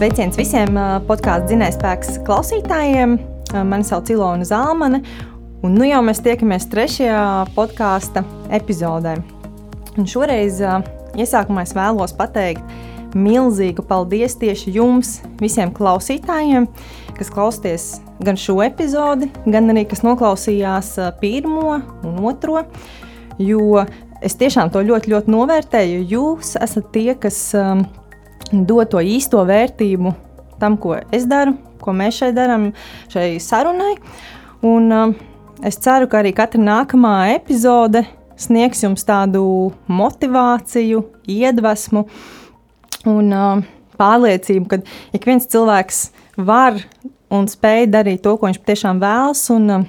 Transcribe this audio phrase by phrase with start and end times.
[0.00, 3.18] Sveiciens visiem podkāstu dzinējspēks klausītājiem.
[3.68, 5.02] Mani sauc Ilona Zāmane,
[5.60, 7.18] un nu jau mēs tiekamies trešajā
[7.52, 9.18] podkāstu epizodē.
[10.00, 10.62] Un šoreiz
[11.20, 16.70] iesākumā es vēlos pateikt milzīgu paldies tieši jums, visiem klausītājiem,
[17.20, 17.88] kas klausties
[18.24, 22.64] gan šo epizodi, gan arī kas noklausījās pirmo un otro.
[23.36, 23.84] Jo
[24.24, 26.04] es tiešām to ļoti, ļoti novērtēju.
[26.16, 27.50] Jūs esat tie, kas
[28.52, 30.14] dod to īsto vērtību
[30.60, 32.70] tam, ko es daru, ko mēs šeit darām,
[33.12, 33.94] šai sarunai.
[34.66, 35.14] Un, uh,
[35.66, 38.04] es ceru, ka arī katra nākamā epizode
[38.40, 39.42] sniegs jums tādu
[39.88, 42.04] motivāciju, iedvesmu
[43.08, 43.62] un uh,
[44.00, 44.80] pārliecību, ka
[45.16, 46.04] ik viens cilvēks
[46.40, 46.78] var
[47.30, 49.88] un spēj darīt to, ko viņš patiešām vēlas, un uh,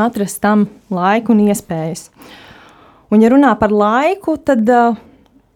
[0.00, 2.08] atrast tam laiku un iespējas.
[3.12, 4.96] Un, ja runā par laiku, tad uh,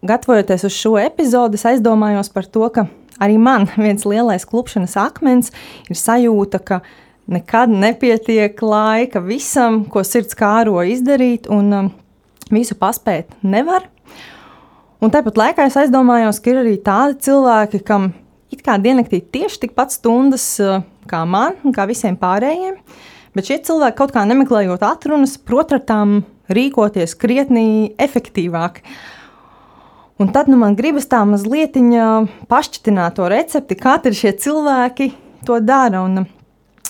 [0.01, 2.87] gatavojoties uz šo epizodi, es aizdomājos par to, ka
[3.19, 5.53] arī man viens lielais klupšanas akmens
[5.89, 6.81] ir sajūta, ka
[7.29, 11.91] nekad nepietiek laika visam, ko sirds kāro izdarīt, un um,
[12.49, 13.85] visu paspēt nevar.
[14.99, 18.09] Un tāpat laikā es aizdomājos, ka ir arī tādi cilvēki, kam
[18.51, 22.79] it kā diennaktī tieši tikpat stundas uh, kā man un kā visiem pārējiem,
[23.37, 26.19] bet šie cilvēki kaut kā nemeklējot atrunas, prot ar tām
[26.49, 28.81] rīkoties krietni efektīvāk.
[28.81, 29.18] Uh,
[30.19, 31.77] Un tad nu, man gribas tā mazliet
[32.51, 35.13] pašķitināt to recepti, kā šie cilvēki
[35.47, 36.01] to dara.
[36.03, 36.25] Un,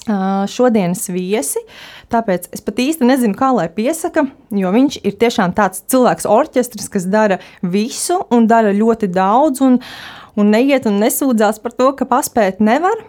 [0.09, 1.61] uh, šodienas viesi.
[2.09, 6.89] Tāpēc es pat īsti nezinu, kā lai piesaka, jo viņš ir tiešām tāds cilvēks, orķestris,
[6.89, 9.79] kas dara visu un dara ļoti daudz, un,
[10.33, 13.05] un neiet un nesūdzās par to, ka paspēt nevar.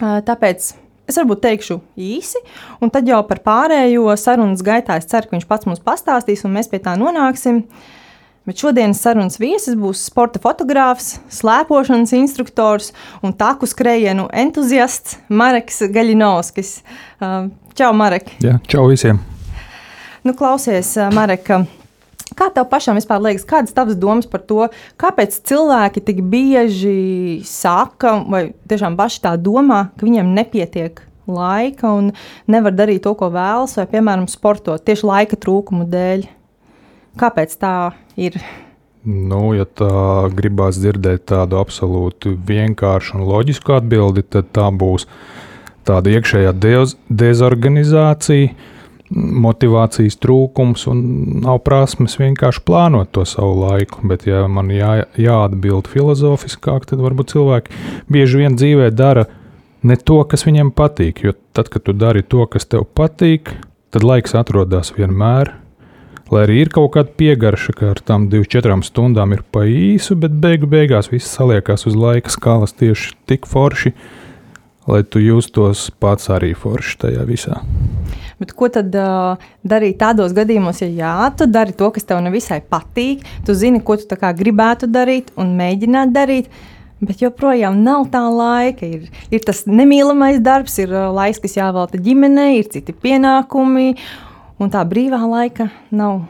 [0.00, 0.72] Uh, tāpēc
[1.06, 2.40] es varbūt teikšu īsi,
[2.82, 6.58] un tad jau par pārējo sarunas gaitā es ceru, ka viņš pats mums pastāstīs, un
[6.58, 7.62] mēs pie tā nonāksim.
[7.62, 8.00] Uh,
[8.44, 12.90] Bet šodienas sarunas viesis būs sporta fotogrāfs, slēpošanas instruktors
[13.24, 16.74] un taku skrējienu entuziasts Mareks Gaļinovskis.
[17.24, 18.34] Uh, čau, Marek!
[18.44, 19.22] Jā, čau visiem!
[20.28, 21.48] Nu, klausies, uh, Marek!
[22.36, 24.68] Kā tev pašam vispār liekas, kādas tavas domas par to,
[25.00, 32.12] kāpēc cilvēki tik bieži saka, vai tiešām paši tā domā, ka viņiem nepietiek laika un
[32.44, 36.28] nevar darīt to, ko vēlas, vai, piemēram, sportot tieši laika trūkumu dēļ?
[37.20, 37.74] Kāpēc tā
[38.18, 38.38] ir?
[39.04, 45.04] Nu, ja tā gribās dzirdēt tādu absolūti vienkāršu un loģisku atbildi, tad tā būs
[45.84, 48.54] tāda iekšējā dez dezorganizācija,
[49.14, 51.02] motivācijas trūkums un
[51.44, 54.00] nav prasmes vienkārši plānot to savu laiku.
[54.08, 59.28] Bet, ja man jā, jāatbild filozofiskāk, tad varbūt cilvēki bieži vien dzīvē dara
[59.84, 61.22] ne to, kas viņiem patīk.
[61.28, 63.52] Jo tad, kad tu dari to, kas tev patīk,
[63.94, 65.52] tad laiks atrodas vienmēr
[66.34, 70.32] Lai arī ir kaut kāda piegarša, ka ar tām 24 stundām ir pa īsu, bet
[70.42, 73.92] beigu beigās viss saliekās uz laika skalas tieši tik forši,
[74.90, 77.60] lai tu justos pats arī forši tajā visā.
[78.42, 82.58] Bet ko tad uh, darīt tādos gadījumos, ja jā, tu dari to, kas tev nevisai
[82.66, 86.50] patīk, tu zini, ko tu gribētu darīt un mēģināt darīt,
[86.98, 88.90] bet joprojām nav tā laika.
[88.90, 93.92] Ir, ir tas nemīlamais darbs, ir uh, laiks, kas jāvelta ģimenei, ir citi pienākumi
[94.58, 96.24] un tā brīvā laika nav.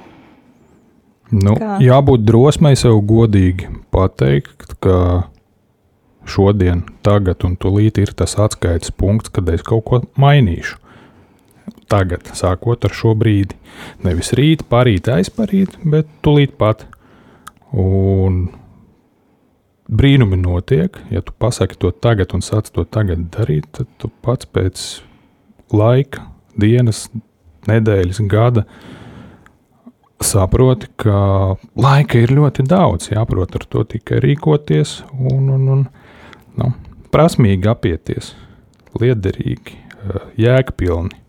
[1.34, 1.78] Nu, Kā?
[1.82, 5.26] jābūt drosmei sev godīgi pateikt, ka
[6.28, 10.80] šodien, tagad un tūlīt ir tas atskaites punkts, kad es kaut ko mainīšu.
[11.90, 13.56] Tagad, sākot ar šo brīdi.
[14.04, 16.86] Nevis rīt, parīt, aizparīt, bet tūlīt pat.
[17.74, 18.46] Un
[19.90, 24.48] brīnumi notiek, ja tu pasaki to tagad un sāc to tagad darīt, tad tu pats
[24.48, 24.84] pēc
[25.74, 26.28] laika,
[26.60, 27.08] dienas,
[27.70, 28.64] nedēļas, gada,
[30.24, 31.18] saproti, ka
[31.78, 33.10] laika ir ļoti daudz.
[33.12, 35.84] Jāprot ar to tikai rīkoties un, un, un
[36.60, 36.70] nu,
[37.14, 38.32] prasmīgi apieties,
[39.00, 41.20] liederīgi, eh, jēgpilni.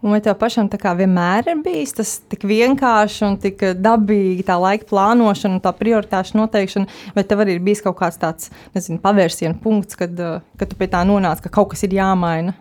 [0.00, 4.88] Un vai tev pašam vienmēr ir bijis tas tik vienkārši un tik dabīgi, tā laika
[4.88, 9.96] plānošana, tā prioritāšu noteikšana, vai tev arī ir bijis kaut kāds tāds nezinu, pavērsienu punkts,
[10.00, 12.54] kad, eh, kad tu pie tā nonāc, ka kaut kas ir jāmaina?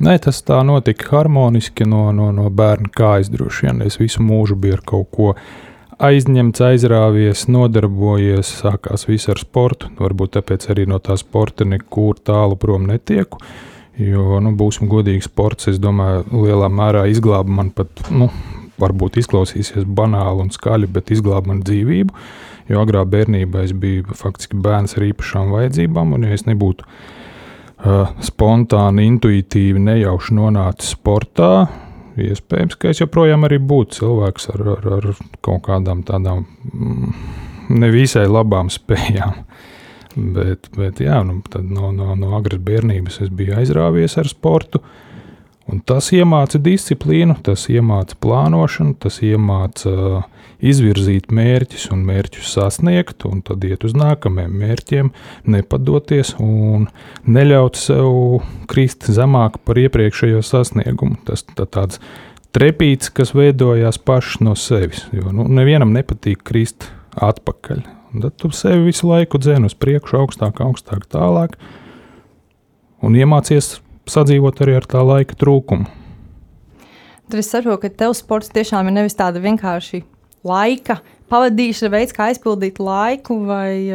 [0.00, 3.28] Nē, tas tā notika harmoniski no, no, no bērna kājas.
[3.28, 5.26] Droši vien es visu mūžu biju ar kaut ko
[6.00, 9.90] aizņemts, aizrāvies, nodarbojies, sākās viss ar sportu.
[9.98, 13.42] Varbūt tāpēc arī no tā sporta nekur tālu prom netieku.
[14.00, 18.30] Jo, nu, būsim godīgi, sports, es domāju, lielā mērā izglāba man pat, nu,
[18.80, 22.16] varbūt izklausīsies banāli un skaļi, bet izglāba man dzīvību.
[22.72, 26.88] Jo agrā bērnībā es biju faktiski bērns ar īpašām vajadzībām, un ja es nebūtu
[28.24, 31.68] spontāni, intuitīvi, nejauši nonācis sportā.
[32.20, 35.06] Iespējams, ka es joprojām būtu cilvēks ar, ar, ar
[35.40, 37.12] kaut kādām tādām mm,
[37.80, 39.44] nevisai labām spējām.
[40.10, 44.82] Bet, bet jā, nu, no, no, no agras bērnības es biju aizrāvies ar sportu.
[45.70, 50.22] Un tas iemāca disciplīnu, tas iemāca plānošanu, tas iemāca uh,
[50.60, 55.10] izvirzīt mērķus un mērķus sasniegt, un tad iet uz nākamajiem mērķiem,
[55.54, 56.88] nepadoties un
[57.22, 58.40] neļaut sev
[58.70, 61.20] krist zemāk par iepriekšējo sasniegumu.
[61.28, 62.00] Tas tā tāds
[62.56, 65.06] trepīts, kas veidojās pašs no sevis.
[65.14, 67.84] Jo nu, nevienam nepatīk krist atpakaļ.
[68.10, 71.54] Un tad tu sevi visu laiku dzēni uz priekšu, augstāk, augstāk, tālāk.
[73.06, 73.78] Un iemācies
[74.12, 75.88] sadzīvot arī ar tā laika trūkumu.
[77.30, 80.02] Tad es saprotu, ka tev sports tiešām ir nevis tāda vienkārši
[80.46, 80.98] laika
[81.30, 83.86] pavadīšana, veids, kā aizpildīt laiku, vai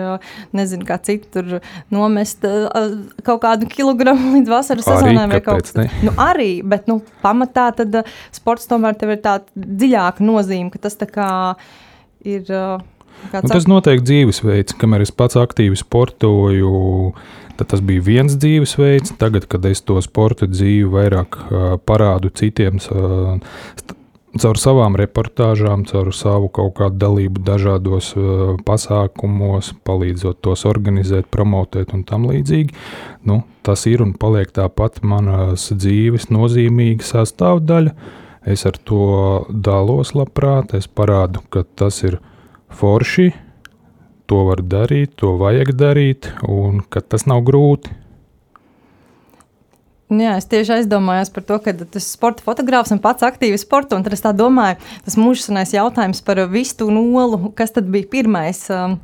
[0.55, 1.57] nezinu, kā citur
[1.93, 2.45] nomest
[3.27, 5.25] kaut kādu kilogramu līdz vasaras sezonai.
[5.27, 5.71] Arī, kaut,
[6.05, 8.01] nu, arī, bet nu, pamatā tad
[8.35, 10.99] sports tomēr ir tāda dziļāka nozīme, ka tas
[12.25, 12.51] ir
[13.31, 16.69] Nu, tas noteikti dzīvesveids, kamēr es pats aktīvi sportoju.
[17.55, 19.15] Tad tas bija viens dzīvesveids.
[19.19, 23.37] Tagad, kad es to sporta dzīvi vairāk uh, parādu citiem, uh,
[24.41, 31.95] caur savām reportāžām, caur savu kaut kādu dalību dažādos uh, pasākumos, palīdzot tos organizēt, promotēt
[31.95, 32.75] un tam līdzīgi.
[33.27, 37.95] Nu, tas ir un paliek tāpat manas dzīves nozīmīga sastāvdaļa.
[38.45, 42.19] Es ar to dalos labprāt, es parādu, ka tas ir
[42.75, 43.31] forši,
[44.29, 47.93] to var darīt, to vajag darīt, un ka tas nav grūti.
[50.05, 53.97] Jā, es tieši aizdomājos par to, ka tas ir sporta fotogrāfs un pats aktīvi sporta.
[54.05, 54.77] Tad es domāju,
[55.07, 58.61] tas mūžsanais jautājums par vistu nolu, kas tad bija pirmais.
[58.69, 58.99] Um,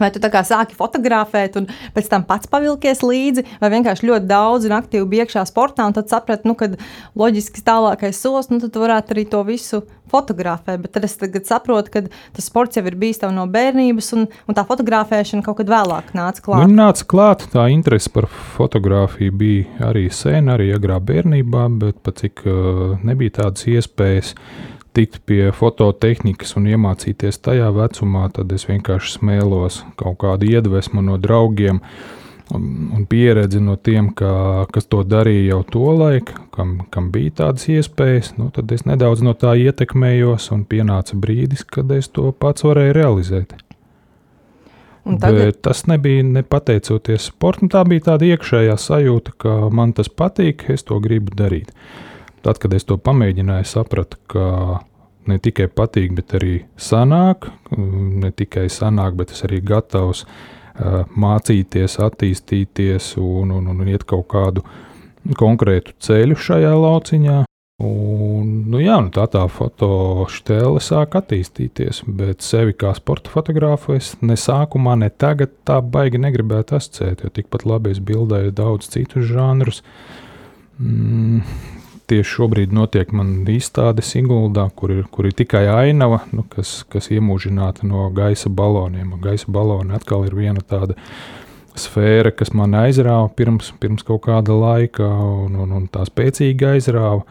[0.00, 4.30] Vai tu tā kā sāki fotografēt, un pēc tam pats pavilkies līdzi, vai vienkārši ļoti
[4.30, 6.72] daudz un aktīvi bija iekšā sportā, un tad saprati, nu, ka
[7.18, 10.80] loģiski tālākais solis, nu, tad varētu arī to visu fotografēt.
[10.82, 11.16] Bet tad es
[11.46, 15.60] saprotu, ka tas sports jau ir bijis tev no bērnības, un, un tā fotografēšana kaut
[15.60, 16.64] kad vēlāk nāca klāt.
[16.64, 22.24] Man nāca klāt, tā interese par fotografiju bija arī sen, arī agrā bērnībā, bet pat
[22.24, 24.34] cik uh, nebija tādas iespējas
[24.96, 31.18] tikt pie fototehnikas un iemācīties tajā vecumā, tad es vienkārši smēlos kaut kādu iedvesmu no
[31.20, 31.80] draugiem
[32.54, 37.68] un, pieredzi no tiem, ka, kas to darīja jau to laiku, kam, kam bija tādas
[37.70, 38.34] iespējas.
[38.38, 42.96] Nu, tad es nedaudz no tā ietekmējos un pienāca brīdis, kad es to pats varēju
[42.96, 43.54] realizēt.
[45.20, 45.56] Tagad...
[45.64, 50.84] Tas nebija ne pateicoties sportam, tā bija tāda iekšējā sajūta, ka man tas patīk, es
[50.86, 51.72] to gribu darīt.
[52.44, 54.44] Tad, kad es to pamēģināju, sapratu, ka
[55.28, 57.50] ne tikai patīk, bet arī sanāk.
[57.76, 64.28] Ne tikai sanāk, bet es arī gatavs uh, mācīties, attīstīties un, un, un iet kaut
[64.32, 64.64] kādu
[65.36, 67.38] konkrētu ceļu šajā lauciņā.
[67.80, 74.10] Un, nu jā, nu tā tā fotoštēle sāk attīstīties, bet sevi kā sporta fotogrāfu es
[74.20, 79.24] ne sākumā, ne tagad tā baigi negribētu asociēt, jo tikpat labi es bildēju daudz citus
[79.32, 79.80] žanrus.
[80.76, 81.40] Mm,
[82.10, 87.10] tieši šobrīd notiek man izstāde Siguldā, kur ir, kur ir tikai ainava, nu, kas, kas
[87.14, 89.14] iemūžināta no gaisa baloniem.
[89.22, 90.98] Gaisa baloni atkal ir viena tāda
[91.78, 97.24] sfēra, kas man aizrāva pirms, pirms kaut kāda laika, un, un, un tā spēcīgi aizrāva.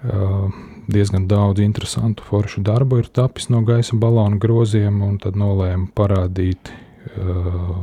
[0.00, 0.48] Uh,
[0.90, 6.72] diezgan daudz interesantu foršu darbu ir tapis no gaisa balonu groziem, un tad nolēmu parādīt
[6.72, 7.82] uh,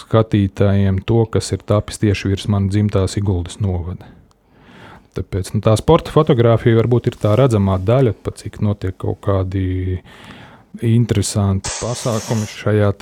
[0.00, 4.19] skatītājiem to, kas ir tapis tieši virs manas dzimtās Iguldas novada.
[5.16, 9.64] Tāpēc nu, tā sporta fotografija varbūt ir tā redzamā daļa, pat cik notiek kaut kādi
[10.86, 12.92] interesanti pasākumi šajā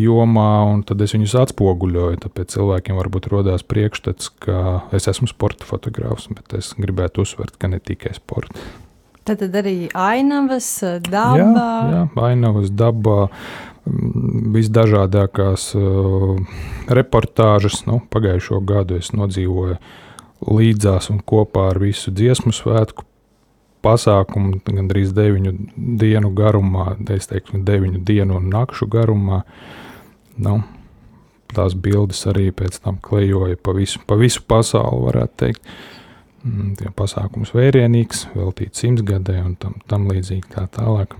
[0.00, 2.22] jomā, un tad es viņus atspoguļoju.
[2.24, 4.62] Tāpēc cilvēkiem varbūt radās priekšstats, ka
[4.96, 8.56] es esmu sporta fotogrāfs, bet es gribētu uzsvert, ka ne tikai sporta.
[9.26, 10.70] Tad, tad arī ainavas,
[11.04, 11.36] daba.
[11.36, 13.28] Jā, jā ainavas, daba,
[13.84, 16.40] mm, visdažādākās uh,
[16.88, 17.82] reportāžas.
[17.90, 19.94] Nu, pagājušo gadu es nodzīvoju uh,
[20.46, 23.06] līdzās un kopā ar visu dziesmu svētku
[23.86, 25.52] pasākumu, gandrīz deviņu
[26.00, 29.42] dienu garumā, es teiktu, deviņu dienu un nakšu garumā.
[30.42, 30.60] Nu,
[31.54, 35.70] tās bildes arī pēc tam klejoja pa visu, pa visu pasauli, varētu teikt.
[36.46, 41.16] Mm, tie pasākums vērienīgs, veltīts simtsgadē un tam, tam līdzīgi tā tālāk.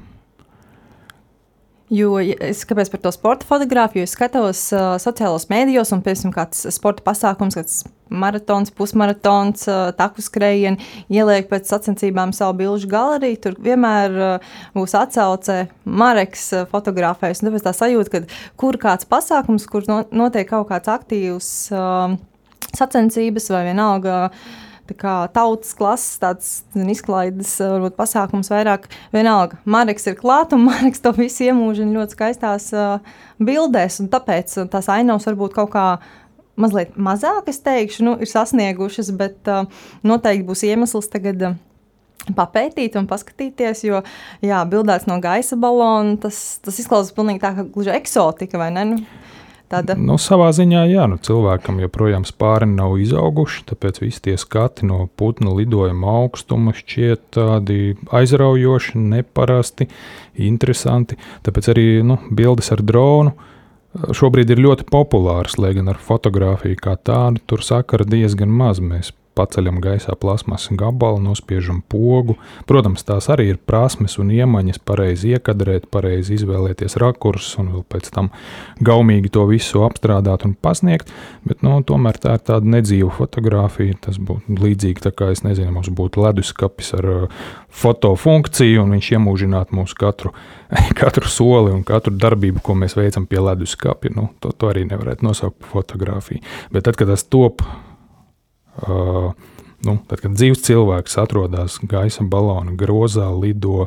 [1.87, 6.64] Jo es kāpēc par to sporta fotografiju es skatos uh, sociālos mēdījos, un, piemēram, kāds
[6.75, 7.76] sporta pasākums, kāds
[8.11, 10.83] maratons, pusmaratons, uh, taku skrējienu,
[11.14, 13.38] ieliek pēc sacensībām savu bilžu galeriju.
[13.45, 17.45] Tur vienmēr uh, būs atsauce Mareks uh, fotografējas.
[17.47, 22.19] Tāpēc tā sajūta, ka kur kāds pasākums, kur no, notiek kaut kāds aktīvs uh,
[22.75, 24.25] sacensības vai vienalga.
[24.26, 28.87] kā, tautas klases, tāds zin, izklaides varbūt, pasākums vairāk.
[29.14, 32.99] Vienalga, Marks ir klāts un Marks to visu iemūžina ļoti skaistās uh,
[33.43, 35.87] bildēs, tāpēc tās ainavas varbūt kaut kā
[36.57, 39.66] mazliet mazāk, es teikšu, nu, ir sasniegušas, bet uh,
[40.07, 41.43] noteikti būs iemesls tagad.
[41.43, 41.62] Uh,
[42.35, 44.00] papētīt un paskatīties, jo,
[44.43, 48.85] jā, bildēts no gaisa balona, tas, tas izklausās pilnīgi tā, kā gluži eksotika, vai ne?
[48.90, 48.99] Nu,
[49.73, 49.96] tāda.
[49.99, 55.06] Nu, savā ziņā, jā, nu, cilvēkam joprojām spārni nav izauguši, tāpēc visi tie skati no
[55.18, 59.88] putnu lidojuma augstuma šķiet tādi aizraujoši, neparasti,
[60.49, 61.18] interesanti.
[61.46, 63.37] Tāpēc arī nu, bildes ar dronu
[63.96, 68.82] šobrīd ir ļoti populārs, lai gan ar fotografiju kā tādu tur sakara diezgan maz.
[68.82, 72.37] Mēs paceļam gaisā plasmas gabalu, nospiežam pogu.
[72.69, 78.11] Protams, tās arī ir prasmes un iemaņas, pareizi iekadrēt, pareizi izvēlēties rakursus un vēl pēc
[78.14, 78.31] tam
[78.85, 81.12] gaumīgi to visu apstrādāt un pasniegt.
[81.47, 83.99] Bet nu, tomēr tā ir tāda nedzīva fotografija.
[84.09, 87.40] Tas būtu līdzīgi tā kā, nezinu, mums būtu leduskapis ar uh,
[87.76, 90.33] fotofunkciju un viņš iemūžinātu mūsu katru,
[91.00, 94.14] katru soli un katru darbību, ko mēs veicam pie leduskapja.
[94.16, 96.45] Nu, to, to arī nevarētu nosaukt par fotografiju.
[96.73, 97.64] Bet tad, kad tas top
[98.76, 99.30] Uh,
[99.87, 103.87] nu, tad, kad dzīves cilvēks atrodas gaisa balona grozā, lido,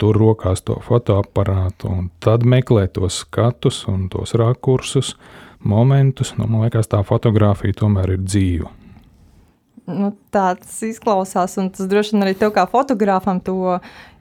[0.00, 5.14] tur rokās to fotoaparātu, un tad meklē tos skatus un tos rakursus,
[5.60, 8.76] momentus, nu, man liekas, tā fotografija tomēr ir dzīva.
[9.90, 13.80] Nu, tāds izklausās, un tas droši vien arī tev kā fotogrāfam to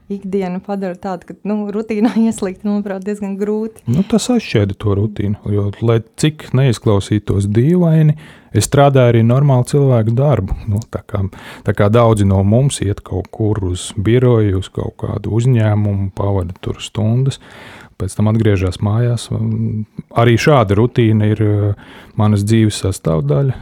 [0.09, 3.83] ikdienu padara tādu, ka nu, rutīnā ieslīgt, manuprāt, diezgan grūti.
[3.89, 5.39] Nu, tas atšķēra to rutīnu.
[5.53, 8.17] Jo, lai cik neizklausītos dīvaini,
[8.57, 10.57] es strādāju arī normālu cilvēku darbu.
[10.71, 11.23] Nu, tā, kā,
[11.67, 16.57] tā kā daudzi no mums iet kaut kur uz biroju, uz kaut kādu uzņēmumu, pavada
[16.63, 17.41] tur stundas.
[17.99, 19.27] Pēc tam atgriežas mājās.
[20.15, 23.57] Arī šāda rutīna ir uh, manas dzīves sastāvdaļa.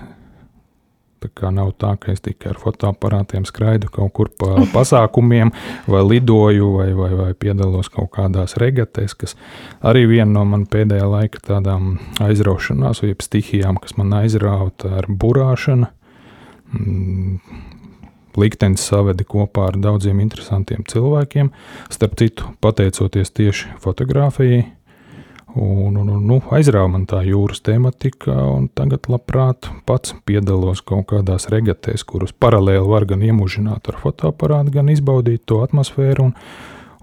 [1.18, 5.52] Tā kā nav tā, ka es tikai ar fotoaparātiem skraidu kaut kur pa pasākumiem,
[5.90, 9.38] vai lidoju, vai, vai, vai piedalos kaut kādās regatēs, kas
[9.82, 15.90] arī viena no man pēdējā laika tādām aizraušanās, vai stihijām, kas man aizrauta ar burāšanu.
[16.78, 17.40] Mm,
[18.38, 21.50] liktenis savedi kopā ar daudziem interesantiem cilvēkiem,
[21.94, 24.66] starp citu, pateicoties tieši fotografijai
[25.58, 31.08] Un, un, un, nu, aizrāva man tā jūras tematika, un tagad labprāt pats piedalos kaut
[31.10, 36.28] kādās regatēs, kuras paralēli var gan iemužināt ar fotoaparātu, gan izbaudīt to atmosfēru.
[36.30, 36.36] Un,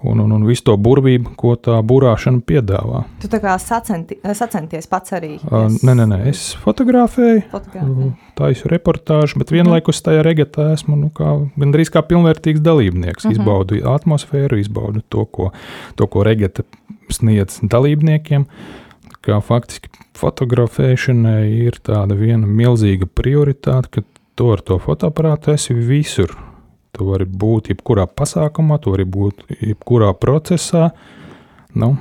[0.04, 3.02] un, un, un visu to burvību, ko tā burāšana piedāvā.
[3.22, 5.32] Tu tā kā sacenti, sacenties pats arī?
[5.48, 8.10] Uh, nē, nē, nē, es fotografēju, fotografēju.
[8.38, 13.24] taisu reportāžu, bet vienlaikus tajā regatā esmu nu, kā, gandrīz kā pilnvērtīgs dalībnieks.
[13.24, 13.34] Uh mhm.
[13.34, 13.40] -huh.
[13.40, 15.50] Izbaudu atmosfēru, izbaudu to, ko,
[15.96, 16.68] to, ko regata
[17.12, 18.46] sniedz dalībniekiem.
[19.24, 24.04] Kā faktiski fotografēšanai ir tāda viena milzīga prioritāte, ka
[24.38, 26.34] tu ar to fotoaparātu esi visur.
[26.94, 30.90] Tu vari būt jebkurā pasākumā, tu vari būt jebkurā procesā.
[31.74, 31.96] Nu,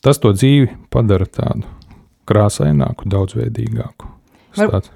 [0.00, 1.66] tas to dzīvi padara tādu
[2.26, 4.08] krāsaināku, daudzveidīgāku.
[4.56, 4.88] Var,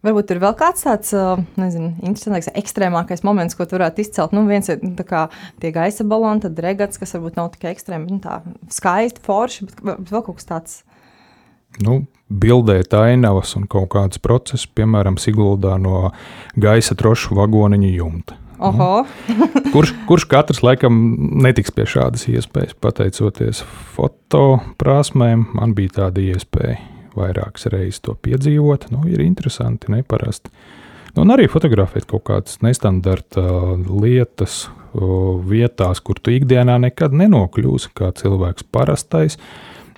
[0.00, 1.12] Varbūt ir vēl kāds tāds
[1.60, 4.32] nezinu, interesants, ekstrēmākais moments, ko varētu izcelt.
[4.32, 5.26] Nu, viens ir nu, kā,
[5.60, 8.38] tie gaisa baloni, tad regats, kas varbūt nav tik ekstrēms, bet nu, tā
[8.72, 10.78] skaisti, forši, bet, bet vēl kaut kas tāds.
[11.84, 12.00] Nu,
[12.32, 16.08] bildēt ainavas un kaut kādus procesus, piemēram, Siguldā no
[16.56, 18.38] gaisa trošu vagoniņu jumta.
[18.60, 18.88] Nu,
[19.74, 20.96] kurš, kurš katrs laikam
[21.44, 23.62] netiks pie šādas iespējas, pateicoties
[23.96, 26.80] fotoprasmēm, man bija tāda iespēja
[27.16, 28.88] vairākas reizes to piedzīvot.
[28.94, 30.52] Nu, ir interesanti, neparasti.
[31.16, 33.42] Nu, un arī fotografēt kaut kādas nestandarta
[33.88, 34.68] lietas
[35.50, 39.38] vietās, kur tu ikdienā nekad nenokļūsi kā cilvēks parastais.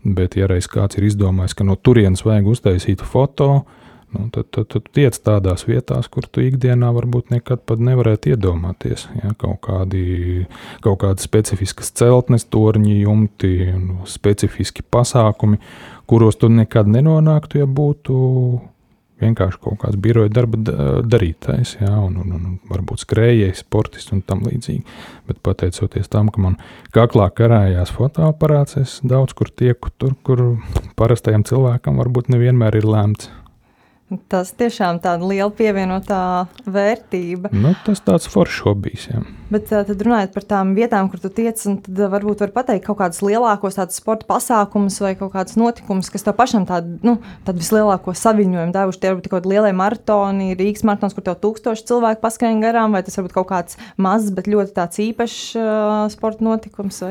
[0.02, 3.81] Bet, ja reiz kāds ir izdomājis, ka no turienes vajag uztaisīt fotogrāfiju,
[4.12, 9.06] Nu, tad, tad, tad tiec tādās vietās, kur tu ikdienā varbūt nekad pat nevarētu iedomāties.
[9.22, 10.44] Ja, kaut, kādi,
[10.84, 15.62] kaut kādas specifiskas celtnes, torņi, jumti, nu, specifiski pasākumi,
[16.10, 18.18] kuros tu nekad nenonāktu, ja būtu
[19.22, 20.58] vienkārši kaut kāds biroja darba
[21.06, 24.82] darītājs, ja, un, un, un varbūt skrējējs, sportists un tam līdzīgi.
[25.28, 26.58] Bet pateicoties tam, ka man
[26.94, 30.44] kaklā karājās fotoaparāts, es daudz kur tieku tur, kur
[30.98, 33.30] parastajam cilvēkam varbūt nevienmēr ir lēmts.
[34.32, 36.22] Tas tiešām tāda liela pievienotā
[36.66, 37.52] vērtība.
[37.54, 39.08] Nu, tas tāds foršs hobijs.
[39.10, 39.22] Jā.
[39.52, 43.20] Bet tad runājot par tām vietām, kur tu tiec, tad varbūt var pateikt kaut kādus
[43.24, 48.72] lielākos sporta pasākumus vai kaut kādus notikumus, kas tev pašam tādu, nu, tādu vislielāko saviņojumu
[48.72, 49.02] devuši.
[49.02, 53.04] Tie varbūt kaut kādi lielie maratoni, Rīgas maratons, kur tev tūkstoši cilvēku paskrien garām, vai
[53.04, 57.02] tas varbūt kaut kāds mazs, bet ļoti tāds īpašs uh, sporta notikums.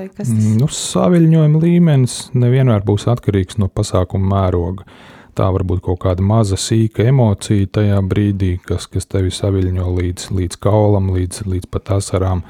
[0.58, 4.89] Nu, saviņojuma līmenis nevienmēr būs atkarīgs no pasākuma mēroga.
[5.38, 10.27] Tā var būt kaut kāda maza, sīka emocija tajā brīdī, kas, kas tevi saviļņo līdz,
[10.38, 12.43] līdz kaulam, līdz, līdz pat asarām.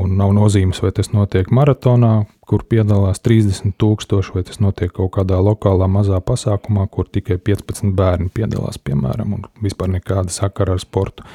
[0.00, 2.12] Un nav nozīmes, vai tas notiek maratonā,
[2.48, 7.92] kur piedalās 30 tūkstoši, vai tas notiek kaut kādā lokālā mazā pasākumā, kur tikai 15
[7.98, 11.26] bērni piedalās, piemēram, un vispār nekāda sakara ar sportu.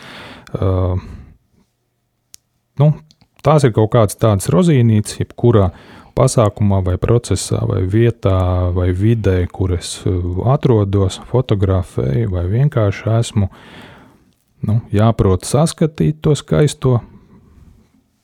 [0.57, 0.97] Uh,
[2.81, 2.91] nu,
[3.45, 5.71] tās ir kaut kādas tādas rozīnītes, jebkurā
[6.17, 13.51] pasākumā, vai procesā, vai vietā, vai vidē, kur es uh, atrodos, fotografēju, vai vienkārši esmu.
[14.67, 16.97] Nu, jāprot saskatīt to skaisto,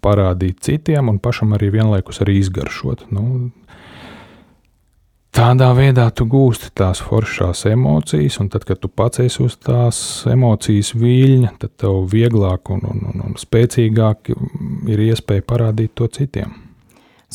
[0.04, 3.06] parādīt citiem, un pašam arī vienlaikus arī izgaršot.
[3.14, 3.52] Nu,
[5.34, 8.90] Tādā veidā tu gūsti tās foršās emocijas, un tad, kad tu
[9.24, 9.98] esi uz tās
[10.30, 14.30] emocijas viļņa, tad tev vieglāk un, un, un, un spēcīgāk
[14.94, 16.63] ir iespēja parādīt to citiem.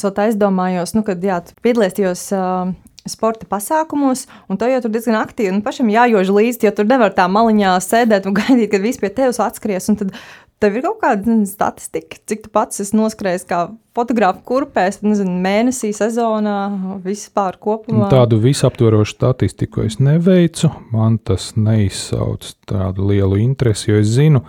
[0.07, 2.75] Vēl aizdomājos, nu, kad jā, piedalies tajos uh,
[3.09, 7.15] sporta pasākumos, un tev jau tur diezgan aktīvi, un pašam jājož līdzi, jo tur nevar
[7.17, 9.91] tā maliņā sēdēt un gaidīt, kad viss pie tevis atskries.
[9.99, 10.15] Tad
[10.59, 13.61] Tev ir kaut kāda nezinu, statistika, cik tu pats esi noskrējis kā
[13.95, 16.57] fotogrāfu kurpēs, nezinu, mēnesī, sezonā,
[17.05, 18.09] vispār kopumā?
[18.11, 20.73] Tādu visaptverošu statistiku es neveicu.
[20.91, 24.43] Man tas neizsauc tādu lielu interesi, jo es zinu,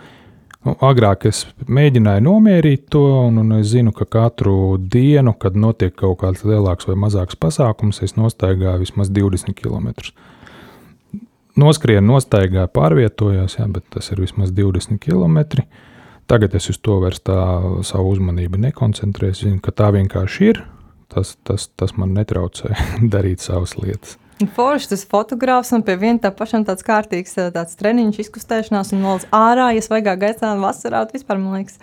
[0.66, 5.94] nu, agrāk es mēģināju nomierīt to, un, un es zinu, ka katru dienu, kad notiek
[5.96, 9.92] kaut kāds lielāks vai mazāks pasākums, es nostaigāju vismaz 20 km.
[11.60, 15.64] Noskrienu, nostaigāju, pārvietojos, jā, bet tas ir vismaz 20 km.
[16.30, 17.36] Tagad es uz to vairs tā
[17.82, 19.34] savu uzmanību nekoncentrēju.
[19.34, 20.62] Es zinu, ka tā vienkārši ir.
[21.10, 22.76] Tas, tas, tas man netraucē
[23.14, 24.14] darīt savas lietas.
[24.56, 29.30] Forši tas fotogrāfs un pie viena tā pašam tāds kārtīgs tāds treniņš, izkustēšanās un valsts
[29.36, 31.78] ārā, ja svaigā gaisā un vasarā vispār, man liekas,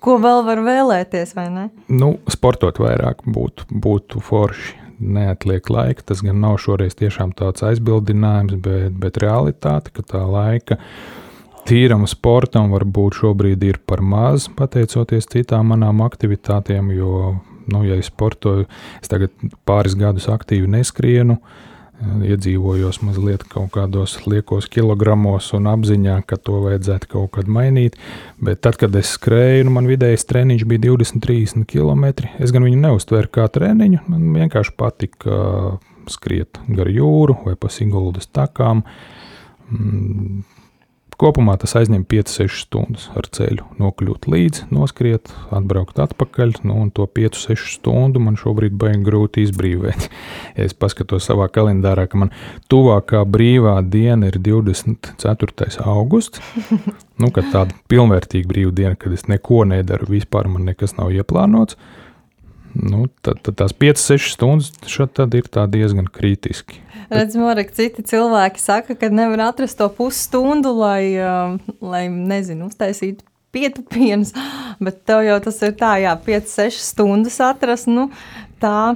[0.00, 1.68] ko vēl var vēlēties, vai ne?
[1.92, 4.76] Nu, sportot vairāk būtu, būtu forši.
[4.98, 10.80] Neatliek laika, tas gan nav šoreiz tiešām tāds aizbildinājums, bet, bet realitāte, ka tā laika
[11.68, 16.92] tīram sportam varbūt šobrīd ir par maz, pateicoties citām manām aktivitātēm.
[16.96, 17.12] Jo,
[17.68, 18.66] nu, ja es sportoju,
[19.02, 19.34] es tagad
[19.68, 21.38] pāris gadus aktīvi neskrienu,
[21.98, 27.98] iedzīvojos mazliet kaut kādos liekos kilogramos un apziņā, ka to vajadzētu kaut kad mainīt.
[28.42, 32.28] Bet tad, kad es skrēju, nu, man vidējais treniņš bija 20, 30 km.
[32.38, 35.40] Es gan viņu neuztvēru kā treniņu, man vienkārši patika
[36.08, 38.84] skriet gar jūru vai pa Siguldas takām.
[41.18, 43.64] Kopumā tas aizņem 5-6 stundas ar ceļu.
[43.82, 46.60] Nokļūt līdzi, noskriet, atbraukt atpakaļ.
[46.62, 50.06] Nu, un to 5-6 stundu man šobrīd baigi grūti izbrīvot.
[50.68, 52.30] Es paskatos savā kalendārā, ka man
[52.70, 55.82] tuvākā brīvā diena ir 24.
[55.84, 56.42] augusts.
[57.18, 61.74] Nu, kad tāda pilnvērtīga brīva diena, kad es neko nedaru, vispār man nekas nav ieplānots.
[62.74, 66.82] Nu, tad, tad tās 5-6 stundas šeit ir diezgan kritiski.
[67.08, 73.24] Redz, Marek, citi cilvēki saka, ka nevar atrast to pusstundu, lai, um, lai nezinu, uztaisītu
[73.56, 74.34] pietupienus,
[74.84, 78.10] bet tev jau tas ir tā, jā, 5-6 stundas atrast, nu,
[78.60, 78.92] tā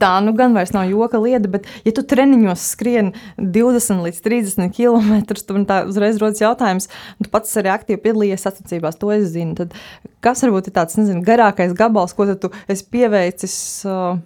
[0.00, 4.74] Tā nu gan vairs nav joka lieta, bet, ja tu treniņos skrien 20 līdz 30
[4.76, 9.30] km, tad tā uzreiz rodas jautājums, un tu pats arī aktīvi piedalījies sacensībās, to es
[9.32, 9.56] zinu.
[9.56, 9.76] Tad
[10.24, 13.54] kas varbūt ir tāds nezinu, garākais gabals, ko tu esi pieveicis
[13.88, 14.18] uh,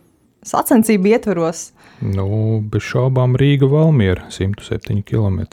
[0.46, 1.68] sacensību ietveros?
[2.02, 2.26] Nu,
[2.70, 5.44] bez šaubām Rīga Valmiera 107 km.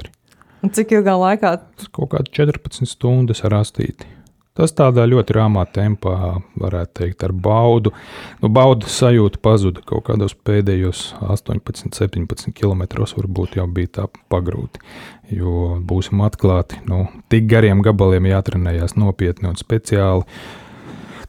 [0.62, 1.54] Un cik ilgā laikā?
[1.94, 4.10] Kaut kādā 14 stundas ar astīti.
[4.58, 7.94] Tas tādā ļoti rāmā tempā, varētu teikt, ar baudu.
[8.42, 12.84] Nu, baudas sajūta pazuda kaut kādos pēdējos 18, 17 km.
[13.00, 14.84] Varbūt jau bija tā pagrūti.
[15.32, 20.28] Jo būsim atklāti, nu, tik gariem gabaliem jātrenējas nopietni un speciāli.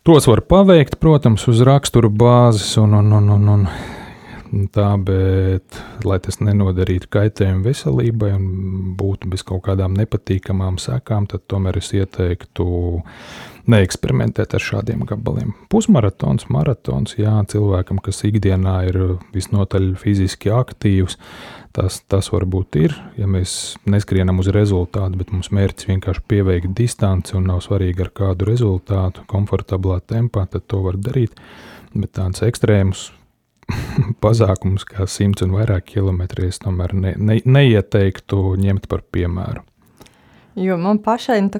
[0.03, 3.69] Tos var paveikt, protams, uz rakstura bāzes un, un, un, un, un
[4.73, 8.47] tā, bet lai tas nenodarītu kaitējumu veselībai un
[8.99, 12.67] būtu bez kaut kādām nepatīkamām sekām, tad tomēr es ieteiktu
[13.73, 15.55] neeksperimentēt ar šādiem gabaliem.
[15.73, 18.99] Pusmaratons, maratons, jā, cilvēkam, kas ikdienā ir
[19.33, 21.17] visnotaļ fiziski aktīvs,
[21.77, 27.39] tas, tas varbūt ir, ja mēs neskrienam uz rezultātu, bet mums mērķis vienkārši pieveikt distanci
[27.39, 31.39] un nav svarīgi ar kādu rezultātu, komfortablā tempā, tad to var darīt.
[31.93, 33.11] Bet tādus ekstrēmus
[34.23, 39.67] pasākums, kā simts un vairāk kilometri, es tomēr ne, ne, neieteiktu ņemt par piemēru.
[40.55, 41.51] Jo man pašai nu,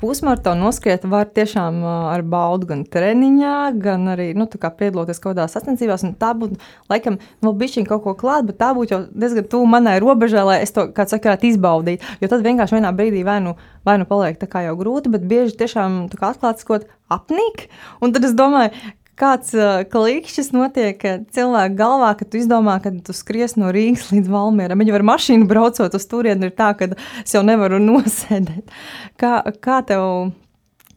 [0.00, 6.06] pusmaratonu noskriet var tiešām ar baudu gan treniņā, gan arī nu, piedaloties kaut kādās sacensībās.
[6.16, 6.56] Tā būtu,
[6.88, 10.58] laikam, vēl bišķiņ kaut ko klāt, bet tā būtu jau diezgan tuvu manai robežai, lai
[10.64, 12.08] es to, kā saka, varētu izbaudīt.
[12.24, 15.28] Jo tad vienkārši vienā brīdī vai nu, vai nu paliek tā kā jau grūti, bet
[15.28, 17.68] bieži tiešām atklāts kaut apnīk.
[18.00, 18.72] Un tad es domāju,
[19.20, 21.02] kāds uh, klikšķis notiek
[21.34, 24.80] cilvēku galvā, kad tu izdomā, ka tu skries no Rīgas līdz Valmieram.
[24.82, 26.90] Viņa var mašīnu braucot uz turieni, ir tā, ka
[27.24, 28.72] es jau nevaru nosēdēt.
[29.20, 30.32] Kā, kā tev,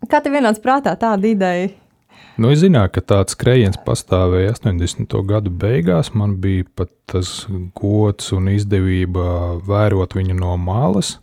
[0.09, 1.73] kā tev vienāds prātā tāda ideja?
[2.37, 5.13] Nu, es zināju, ka tāds skrējiens pastāvēja 80.
[5.25, 6.11] gadu beigās.
[6.13, 11.15] Man bija pat tas gods un izdevība vērot viņu no malas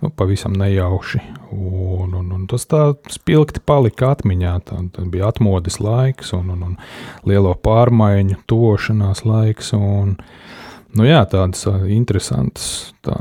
[0.00, 1.20] nu, pavisam nejauši.
[1.50, 4.54] Un, un, un tas tā spilgti palika atmiņā.
[4.68, 6.76] Tā bija atmodas laiks un, un, un
[7.28, 9.72] lielo pārmaiņu, tošanās laiks.
[9.78, 10.16] Un,
[10.96, 12.70] nu, jā, tādas interesantas
[13.06, 13.18] tā,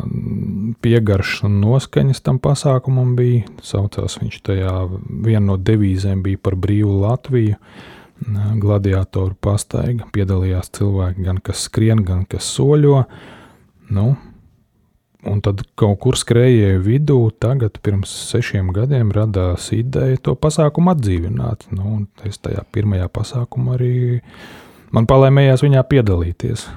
[0.84, 3.46] piegaršas un noskaņas tam pasākumam bija.
[3.64, 4.78] Saucās viņš tajā,
[5.10, 7.60] viena no devīzēm bija par brīvu Latviju.
[8.62, 13.02] Gladiatoru pastaiga piedalījās cilvēki, gan kas skrien, gan kas soļo.
[13.92, 14.14] Nu,
[15.26, 21.66] Un tad kaut kur skrējēju vidū, tagad pirms sešiem gadiem radās ideja to pasākumu atdzīvināt.
[21.74, 23.96] Nu, es tajā pirmajā pasākumā arī
[24.94, 26.68] man palēmējās viņā piedalīties.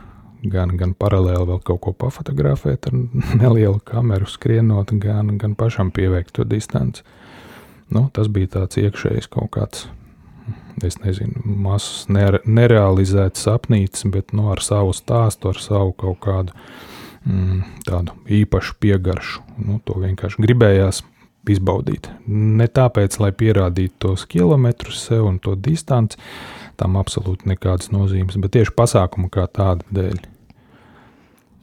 [0.49, 2.97] Gan, gan paralēli vēl kaut ko pafotografēt ar
[3.43, 7.05] nelielu kameru skrienot, gan, gan pašam pieveikt to distanci.
[7.93, 9.87] Nu, tas bija tāds iekšējs kaut kāds,
[10.85, 16.57] es nezinu, mazs nere, nerealizēts sapnīts, bet nu, ar savu stāstu, ar savu kaut kādu
[17.87, 19.45] tādu īpašu piegaršu.
[19.65, 21.03] Nu, to vienkārši gribējās
[21.49, 22.11] izbaudīt.
[22.29, 26.21] Ne tāpēc, lai pierādītu tos kilometrus sev un to distanci,
[26.79, 30.21] tam absolūti nekādas nozīmes, bet tieši pasākuma kā tāda dēļ.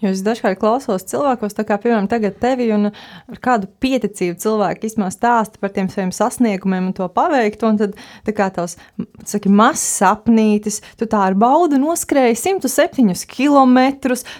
[0.05, 5.07] Jo es dažkārt klausos cilvēkos, kā piemēram tagad tevi, un ar kādu pieticību cilvēki īstenībā
[5.13, 7.95] stāsta par tiem saviem sasniegumiem un to paveiktu, un tad
[8.27, 8.77] tā kā tavs,
[9.25, 13.81] saki, mazs sapnītis, tu tā ar baudu noskrēji 107 km,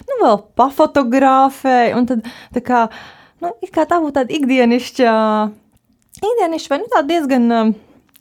[0.06, 2.84] nu vēl pafotografēji, un tad tā kā,
[3.42, 5.16] nu, kā tā būtu tāda ikdienišķa,
[6.22, 7.74] ikdienišķa vai nu tā diezgan uh,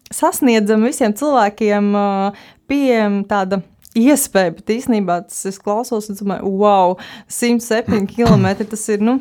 [0.10, 3.62] sasniedzama visiem cilvēkiem uh, pieejama tāda
[3.96, 6.98] iespēja, bet īstenībā tas es klausos un domāju, wow,
[7.32, 9.20] 107 km tas ir, nu,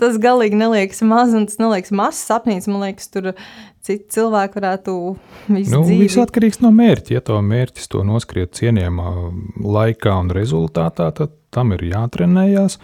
[0.00, 3.32] tas galīgi neliekas maz, un tas neliekas mazs sapnīts, man liekas, tur
[3.84, 4.96] citi cilvēki varētu
[5.50, 6.06] visu nu, dzīvi.
[6.06, 9.14] Viss atkarīgs no mērķa, ja to mērķis to noskriet cienījamā
[9.60, 12.78] laikā un rezultātā, tad tam ir jātrenējās.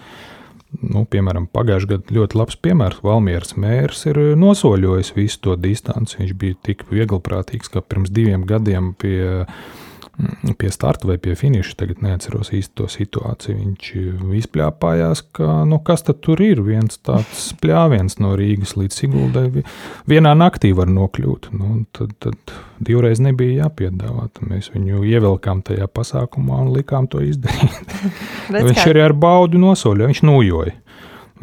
[0.83, 2.99] Nu, piemēram, pagājušajā gadā ļoti labs piemērs.
[3.07, 6.19] Valmieras mērs ir nosoļojis visu to distanci.
[6.19, 9.47] Viņš bija tik vieglprātīgs, ka pirms diviem gadiem pie
[10.59, 13.57] pie starta vai pie finiša, tagad neatceros īsti to situāciju.
[13.59, 13.91] Viņš
[14.41, 16.63] izpļāpājās, ka nu, kas tur ir.
[16.65, 19.65] Viens tāds pļāviens no Rīgas līdz Siguldai.
[20.09, 21.51] Vienā naktī var nokļūt.
[21.57, 24.31] Nu, tad, tad divreiz nebija jāpiedāvā.
[24.49, 27.95] Mēs viņu ievilkām tajā pasākumā un likām to izdarīt.
[28.71, 30.77] viņš arī ar baudu nosoļoja, viņš nūjoja.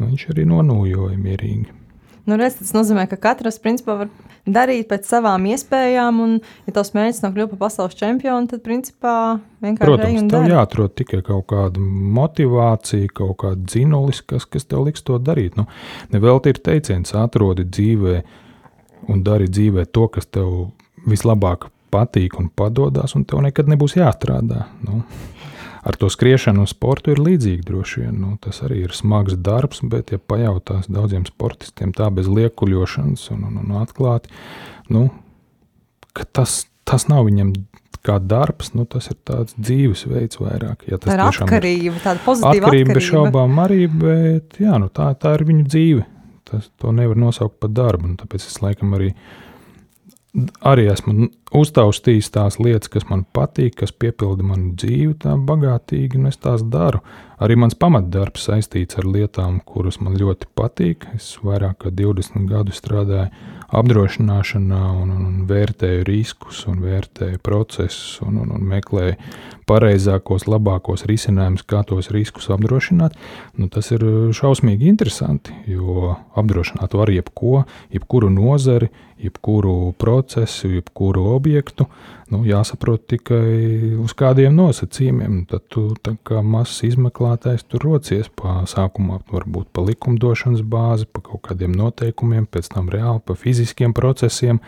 [0.02, 1.70] Viņš arī nonūjoja mierīgi.
[2.24, 4.10] Nu, redz, tas nozīmē, ka katrs principā var
[4.44, 6.36] darīt pēc savām iespējām, un,
[6.68, 9.16] ja tavs mērķis nav kļūt par pasaules čempionu, tad principā
[9.64, 11.82] vienkārši Protams, tev jāatrod tikai kaut kāda
[12.18, 15.56] motivācija, kaut kāda dzinulis, kas, kas tev liks to darīt.
[15.60, 15.66] Nu,
[16.12, 18.16] Nevelti ir teiciens, atrodi dzīvē
[19.12, 20.68] un dari dzīvē to, kas tev
[21.08, 24.66] vislabāk patīk un padodas, un tev nekad nebūs jāstrādā.
[24.84, 25.02] Nu
[25.84, 28.14] ar to skriešanu un sportu ir līdzīgi droši vien.
[28.22, 33.44] Nu, tas arī ir smags darbs, bet, ja pajautās daudziem sportistiem tā bez liekuļošanas un,
[33.50, 34.32] un, un atklāti,
[34.92, 35.08] nu,
[36.16, 37.52] ka tas, tas nav viņam
[38.04, 40.84] kā darbs, nu, tas ir tāds dzīvesveids vairāk.
[40.90, 42.96] Ja tā ir atkarība, tāda pozitīva atkarība.
[42.98, 46.04] Bez šaubām arī, bet jā, nu, tā, tā ir viņu dzīve.
[46.44, 49.14] Tas, to nevar nosaukt par darbu, tāpēc es laikam arī
[50.66, 56.30] arī esmu uztaustījis tās lietas, kas man patīk, kas piepilda manu dzīvi tā bagātīgi, un
[56.30, 57.02] es tās daru.
[57.42, 61.06] Arī mans pamatdarbs saistīts ar lietām, kuras man ļoti patīk.
[61.16, 63.30] Es vairāk kā 20 gadu strādāju
[63.74, 69.16] apdrošināšanā un, un, un vērtēju riskus, un vērtēju procesus, un, un, un meklēju
[69.68, 73.18] pareizākos, labākos risinājumus, kā tos riskus apdrošināt.
[73.58, 74.04] Nu, tas ir
[74.36, 81.86] šausmīgi interesanti, jo apdrošināt var jebko, jebkuru nozari, jebkuru procesu, jebkuru objektu.
[82.32, 85.44] Nu, jāsaprot tikai uz kādiem nosacījumiem.
[85.50, 85.86] Tad tu
[86.26, 92.48] kā mazs izmeklētājs tur rocies pa sākumā, varbūt pa likumdošanas bāzi, pa kaut kādiem noteikumiem,
[92.50, 94.60] pēc tam reāli pa fiziskiem procesiem.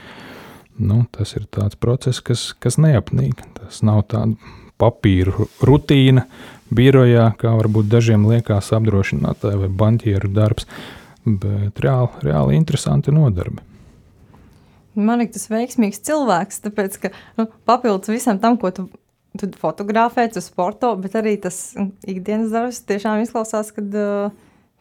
[0.77, 3.41] Nu, tas ir tāds process, kas, kas neapnīk.
[3.57, 4.37] Tas nav tāds
[4.77, 6.27] papīra rutīna
[6.75, 10.69] birojā, kā varbūt dažiem liekas apdrošinātāja vai banķieru darbs,
[11.25, 13.65] bet reāli, reāli interesanti nodarbi.
[14.97, 18.87] Man liekas, tas ir veiksmīgs cilvēks, tāpēc ka nu, papildus visam tam, ko tu,
[19.37, 21.75] tu fotografē, tu sporto, bet arī tas
[22.09, 24.33] ikdienas darbs tiešām izklausās, kad uh,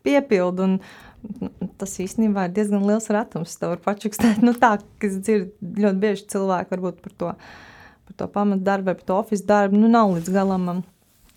[0.08, 0.70] piepildu.
[0.70, 0.80] Un,
[1.80, 3.56] tas īstenībā ir diezgan liels ratums.
[3.60, 4.42] Tā var pačukstēt.
[4.46, 7.32] Nu, tā, kas dzird ļoti bieži cilvēki varbūt par to,
[8.06, 10.70] par to pamatdarbu vai par to oficiālu darbu, nu, nav līdz galam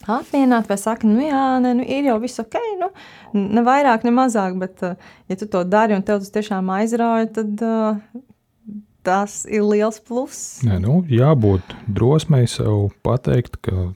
[0.07, 2.91] apmienāt, vai saka, nu, jā, nē, nu, ir jau viss ok, nu,
[3.35, 4.85] ne vairāk, ne mazāk, bet,
[5.27, 8.21] ja tu to dari un tev tas tiešām aizrauja, tad uh,
[9.07, 10.61] tas ir liels pluss.
[10.67, 13.91] Nē, nu, jābūt drosmei sev pateikt, ka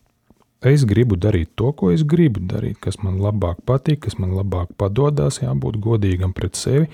[0.62, 4.70] es gribu darīt to, ko es gribu darīt, kas man labāk patīk, kas man labāk
[4.78, 6.86] padodas, jābūt godīgam pret sevi.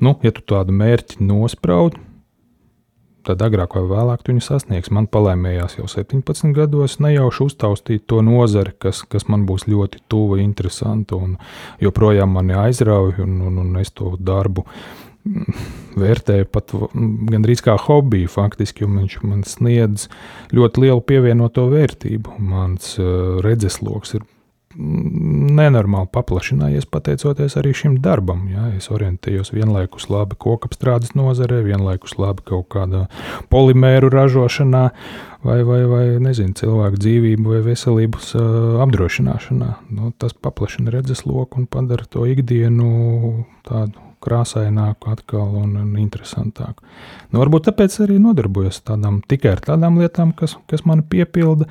[0.00, 2.00] Nu, ja tu tādu mērķi nospraudi,
[3.26, 4.92] tad agrāk vai vēlāk tu viņu sasniegs.
[4.94, 10.40] Man palēmējās jau 17 gados, nejauši uztaustīt to nozari, kas, kas man būs ļoti tuva,
[10.42, 11.36] interesanta un
[11.82, 14.66] joprojām mani aizrauja, un, un, un es to darbu
[16.00, 16.72] vērtēju pat
[17.30, 20.08] gandrīz kā hobiju, faktiski, jo viņš man sniedz
[20.56, 22.38] ļoti lielu pievienoto vērtību.
[22.40, 24.24] Mans uh, redzesloks ir
[24.76, 28.44] nenormāli paplašinājies pateicoties arī šim darbam.
[28.52, 28.68] Ja?
[28.76, 33.06] Es orientējos vienlaikus labi kokapstrādes nozarē, vienlaikus labi kaut kādā
[33.50, 34.84] polimēru ražošanā
[35.46, 38.34] vai, vai, vai nezinu, cilvēku dzīvību vai veselības
[38.84, 39.72] apdrošināšanā.
[39.96, 46.84] Nu, tas paplašina redzesloku un padara to ikdienu tādu krāsaināku atkal un, un interesantāku.
[47.32, 51.66] Nu, varbūt tāpēc arī nodarbojos tādām, tikai ar tādām lietām, kas, kas mani piepilda.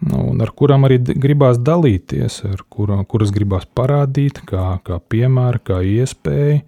[0.00, 5.60] Nu, un ar kurām arī gribās dalīties, ar kurām, kuras gribās parādīt, kā, kā piemēra,
[5.60, 6.62] kā iespēja.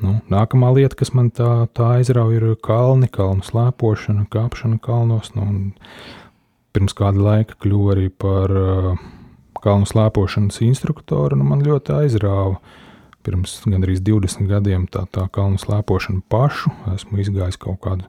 [0.00, 5.30] Nu, nākamā lieta, kas man tā, tā aizrauja, ir kalni, kalnu slēpošana, kāpšana kalnos.
[5.36, 5.74] Nu,
[6.74, 8.56] pirms kāda laika kļuvu arī par
[9.64, 11.38] kalnu slēpošanas instruktoru.
[11.38, 12.58] Nu, man ļoti aizrāva
[13.24, 16.72] pirms gandrīz 20 gadiem tā, tā kalnu slēpošanu pašu.
[16.96, 18.08] Esmu izgājis kaut kādu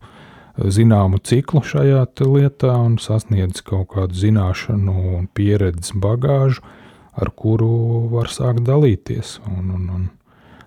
[0.58, 6.64] zināmu ciklu šajā lietā un sasniedzis kaut kādu zināšanu un pieredzes bagāžu,
[7.16, 9.40] ar kuru var sākt dalīties.
[9.48, 10.08] Un, un, un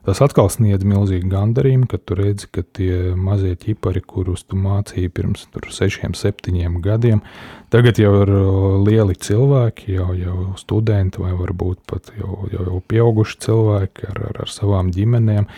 [0.06, 5.10] Tas atkal sniedz milzīgu gandarījumu, kad tu redzi, ka tie mazie ķipari, kurus tu mācīji
[5.12, 7.20] pirms sešiem, septiņiem gadiem,
[7.74, 8.32] tagad jau ir
[8.86, 14.40] lieli cilvēki, jau, jau studenti vai varbūt pat jau, jau, jau pieauguši cilvēki ar, ar,
[14.46, 15.50] ar savām ģimenēm.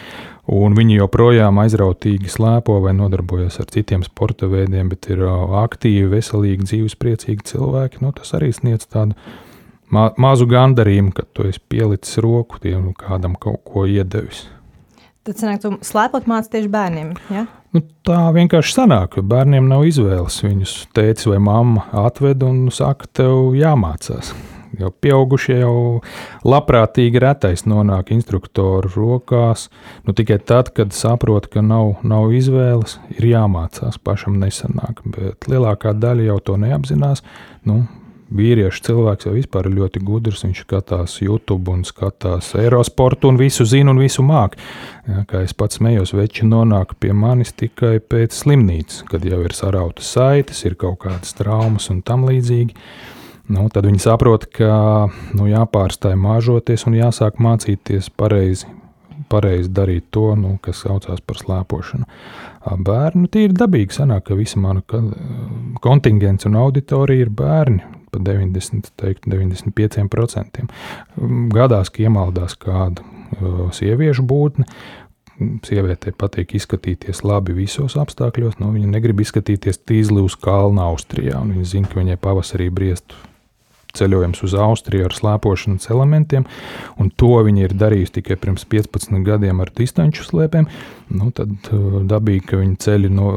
[0.51, 6.67] Un viņi joprojām aizrautīgi slēpo vai nodarbojas ar citiem sporta veidiem, bet ir aktīvi, veselīgi,
[6.67, 8.03] dzīvespriecīgi cilvēki.
[8.03, 9.15] Nu, tas arī sniedz tādu
[9.95, 14.47] ma mazu gandarījumu, ka tu esi pielicis roku tiem kādam kaut ko iedevis.
[15.27, 17.11] Tad sanāk, tu slēpot māci tieši bērniem.
[17.29, 17.45] Ja?
[17.77, 20.41] Nu, tā vienkārši sanāk, ka bērniem nav izvēles.
[20.43, 24.33] Viņus tēvs vai mamma atved un saka, tev jāmācās.
[24.81, 26.01] Jo pieaugušie jau
[26.47, 29.67] labprātīgi retais nonāk instruktoru rokās.
[30.07, 34.01] Nu, tikai tad, kad saprot, ka nav, nav izvēles, ir jāmācās.
[34.03, 35.03] Pašam nesanāk.
[35.05, 37.25] Bet lielākā daļa jau to neapzinās.
[37.69, 37.83] Nu,
[38.35, 40.45] vīriešu cilvēks jau vispār ir ļoti gudrs.
[40.47, 44.57] Viņš skatās YouTube un skatās aerosportu un visu zina un visu māk.
[45.09, 49.57] Ja, kā es pats smējos, veči nonāk pie manis tikai pēc slimnīcas, kad jau ir
[49.57, 52.77] sarautas saites, ir kaut kādas traumas un tam līdzīgi.
[53.51, 58.69] Nu, tad viņi saprot, ka nu, jāpārstāj māžoties un jāsāk mācīties pareizi
[59.31, 62.07] pareizi darīt to, nu, kas saucās par slēpošanu.
[62.83, 64.83] Bērni, nu, tīri dabīgi sanāk, ka visa mana
[65.85, 70.67] kontingents un auditorija ir bērni pat 90, teikt, 95%.
[71.55, 73.07] Gadās, ka iemaldās kāda
[73.77, 74.67] sieviešu būtne.
[75.65, 78.59] Sievietei patīk izskatīties labi visos apstākļos.
[78.61, 81.41] Nu, viņa negrib izskatīties tīzli uz kalna Austrijā.
[81.41, 83.17] Viņa zina, ka viņai pavasarī briest
[83.97, 86.47] ceļojums uz Austriju ar slēpošanas elementiem,
[87.01, 90.69] un to viņi ir darījuši tikai pirms 15 gadiem ar distanču slēpēm,
[91.17, 93.33] nu, tad uh, dabīgi, ka viņi ceļi no,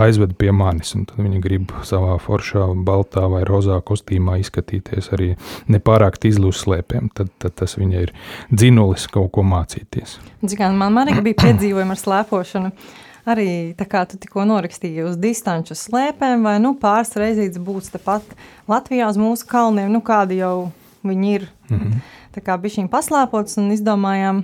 [0.00, 5.34] aizved pie manis, un viņi grib savā foršā, baltā vai rozā kostīmā izskatīties arī
[5.72, 7.12] nepārāk izli uz slēpēm.
[7.16, 8.14] Tad, tad tas viņai ir
[8.52, 10.18] dzinulis kaut ko mācīties.
[10.46, 12.72] Zikā, man arī bija piedzīvojumi ar slēpošanu
[13.28, 18.24] arī tā kā tu tikko norakstīji uz distanču slēpēm, vai nu, pāris reizes būs tepat
[18.70, 20.70] Latvijā uz mūsu kalniem, nu kādi jau
[21.06, 21.48] viņi ir.
[21.70, 22.06] Mm -hmm.
[22.34, 24.42] Tā kā bija šīm paslēpots un izdomājām,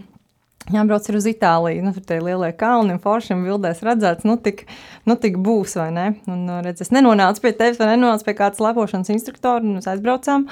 [0.73, 1.83] jābrauc uz Itāliju.
[1.83, 4.67] Nu, tur tie lielie kalni un foršiem bildēs redzēts, nu tik,
[5.05, 6.15] nu tik būs, vai ne?
[6.27, 10.49] Un redz, es nenonācu pie tevis vai nenonācu pie kādas lepošanas instruktora, un mēs aizbraucām.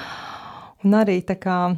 [0.83, 1.75] Un arī tā kā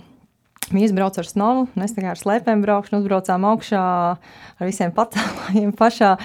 [0.73, 3.81] Mēs braucām ar snovu, mēs tā kā ar slēpēm braukšanu, uzbraucām augšā
[4.17, 6.15] ar visiem patēlājiem pašā,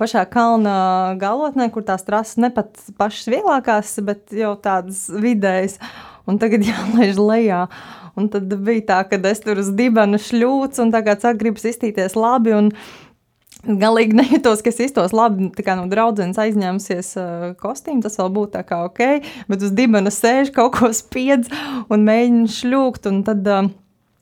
[0.00, 5.78] pašā kalna galotnē, kur tās trases ne pat pašas vieglākās, bet jau tādas vidējas.
[6.28, 7.66] Un tagad jālaiž lejā.
[8.18, 12.56] Un tad bija tā, ka es tur uz dibena šļūcu un tagad gribas iztīties labi.
[12.56, 12.74] Un,
[13.60, 18.30] Galīgi nejūtos, ka es iztos labi, tā kā no draudzenes aizņēmusies uh, kostīmu, tas vēl
[18.32, 19.02] būtu tā kā ok,
[19.52, 21.50] bet uz dibena sēž kaut ko spiedz
[21.92, 23.68] un mēģina šļūkt, un tad uh,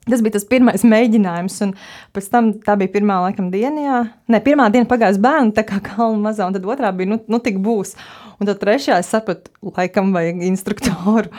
[0.09, 1.75] Tas bija tas pirmais mēģinājums, un
[2.17, 3.85] pēc tam tā bija pirmā laikam diena.
[3.85, 4.01] Jā.
[4.33, 7.43] Ne, pirmā diena pagājis bērnu, tā kā kalna mazā, un tad otrā bija, nu, nu
[7.45, 7.95] tik būs.
[8.39, 11.33] Un tad trešā es sapratu, laikam vajag instruktoru.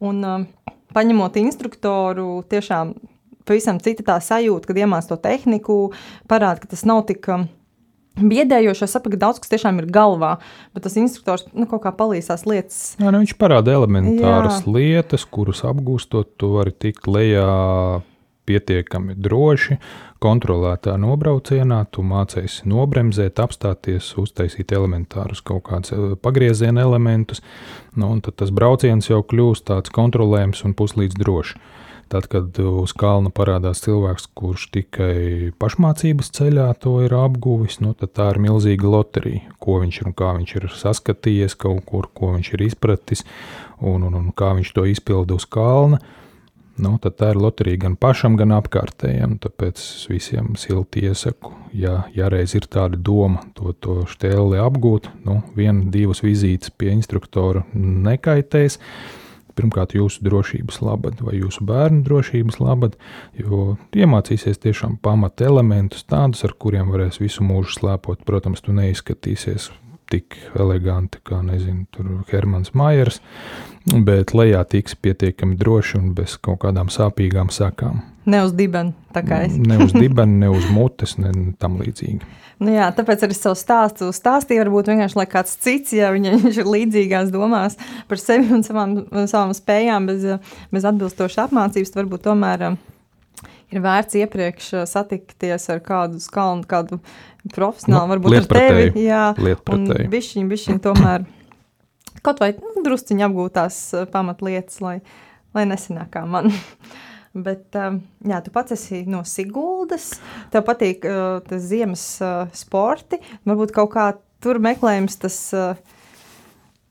[0.00, 0.48] Un um,
[0.96, 2.94] paņemot instruktoru, tiešām
[3.48, 5.80] pavisam cita tā sajūta, kad iemācās to tehniku,
[6.30, 7.28] parāda, ka tas nav tik.
[7.30, 7.48] Um,
[8.18, 8.84] biedējoši.
[8.86, 10.36] Es saprotu, ka daudz kas tiešām ir galvā,
[10.74, 12.80] bet tas instruktors nu, kaut kā palīdzās lietas.
[13.00, 14.74] Jā, nu, viņš parāda elementāras Jā.
[14.74, 17.48] lietas, kuras apgūstot, tu vari tikt lejā
[18.50, 19.78] pietiekami droši,
[20.22, 21.84] kontrolētā nobraucienā.
[21.94, 27.44] Tu mācīsi nobremzēt, apstāties, uztaisīt elementārus kaut kādus eh, pagrieziena elementus.
[27.98, 31.54] Nu, tad tas brauciens jau kļūst tāds kontrolējams un puslīdz drošs.
[32.10, 38.16] Tad, kad uz kalna parādās cilvēks, kurš tikai pašmācības ceļā to ir apguvis, nu, tad
[38.18, 39.52] tā ir milzīga loterija.
[39.62, 43.22] Ko viņš ir un kā viņš ir saskatījies kaut kur, ko viņš ir izpratis
[43.78, 46.00] un, un, un kā viņš to izpilda uz kalna.
[46.82, 49.38] Nu, tad tā ir loterija gan pašam, gan apkārtējiem.
[49.46, 55.12] Tāpēc es visiem silti iesaku, ja, ja reiz ir tāda doma to, to stēli apgūt,
[55.30, 58.80] nu, viena, divas vizītes pie instruktora nekaitēs
[59.60, 62.96] pirmkārt jūsu drošības labad vai jūsu bērnu drošības labad,
[63.36, 68.24] jo iemācīsies tiešām pamata elementus, tādus, ar kuriem varēs visu mūžu slēpot.
[68.26, 69.70] Protams, tu neizskatīsies
[70.10, 73.20] tik eleganti kā, nezinu, Hermans Maiers,
[74.06, 78.02] bet lejā tiks pietiekami droši un bez kaut kādām sāpīgām sakām.
[78.30, 79.56] Ne uz dibena, tā kā es.
[79.56, 82.20] ne uz dibena, ne uz mutes, ne tam līdzīgi.
[82.60, 84.60] Nu jā, tāpēc arī savu stāstu stāstīju.
[84.66, 87.78] Varbūt vienkārši lai kāds cits, ja viņš ir līdzīgās domās
[88.10, 90.26] par sevi un savām, savām spējām, bez,
[90.74, 92.78] bez atbilstošas apmācības, varbūt tomēr um,
[93.70, 97.00] ir vērts iepriekš uh, satikties ar kādu skalnu, kādu
[97.54, 99.04] profesionālu, nu, varbūt ar tevi.
[99.06, 101.26] Jā, bišķiņ, bišķiņ tomēr
[102.26, 104.98] kaut vai nu, drusciņi apgūtās uh, pamatlietas, lai,
[105.56, 106.50] lai nesanāk kā man.
[107.46, 110.16] Bet, um, jā, tu pats esi no Siguldas.
[110.50, 113.20] Tev patīk uh, tas ziemas uh, sporti.
[113.46, 114.10] Varbūt kaut kā
[114.42, 115.40] tur meklējums tas.
[115.54, 115.98] Uh,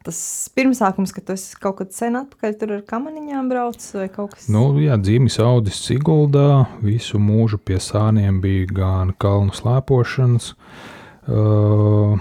[0.08, 0.20] Tas
[0.56, 4.54] pirmsākums, ka esi kaut kad sen atpakaļ tur ar kamaniņām braucis vai kaut kas tāds?
[4.56, 6.70] Nu, jā, dzīves audis Siguldā.
[6.86, 12.16] Visu mūžu pie sāniem bija gan kalnu slēpošanas uh,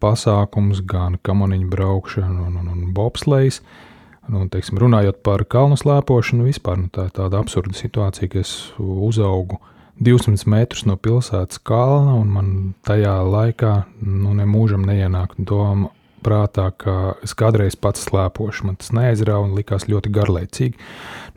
[0.00, 3.60] pasākums, gan kamaniņu braukšana un, un, un bobslējas.
[3.60, 3.86] Uh,
[4.30, 8.52] Nu, teiksim, runājot par kalnu slēpošanu, vispār nu, tā ir tāda absurda situācija, ka es
[8.78, 9.58] uzaugu
[10.00, 12.52] 200 metrus no pilsētas kalna, un man
[12.86, 13.72] tajā laikā
[14.04, 15.90] nu, nemūžam neienāk doma
[16.24, 18.66] prātā, ka es kādreiz pats slēpošu.
[18.68, 20.78] Man tas neaizrāva un likās ļoti garlaicīgi.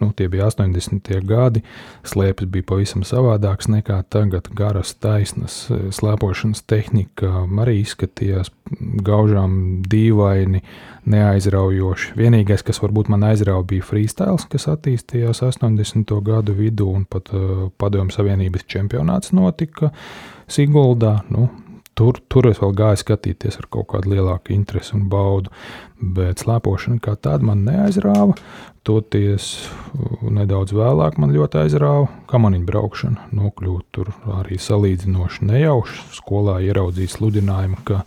[0.02, 1.12] Nu, tie bija 80.
[1.28, 1.64] gadi.
[2.08, 4.50] Slēpes bija pavisam savādāks nekā tagad.
[4.54, 8.52] Garas, taisnas slēpošanas tehnika arī izskatījās
[9.06, 10.64] gaužām dīvaini,
[11.10, 12.14] neaizraujoši.
[12.18, 16.16] Vienīgais, kas varbūt man aizrauja, bija freestyle, kas attīstījās 80.
[16.26, 19.92] gadu vidū, un pat uh, Padomju Savienības čempionāts notika
[20.52, 21.20] Siguldā.
[21.32, 21.50] Nu,
[21.94, 25.52] Tur, tur es vēl gāju skatīties ar kaut kādu lielāku interesi un baudu,
[26.02, 28.34] bet slēpošana kā tāda man neaizrāva.
[28.84, 33.28] Toties uh, nedaudz vēlāk man ļoti aizrāva kamaniņu braukšana.
[33.38, 36.02] Nokļūt tur arī salīdzinoši nejauši.
[36.18, 38.02] Skolā ieraudzīju sludinājumu, ka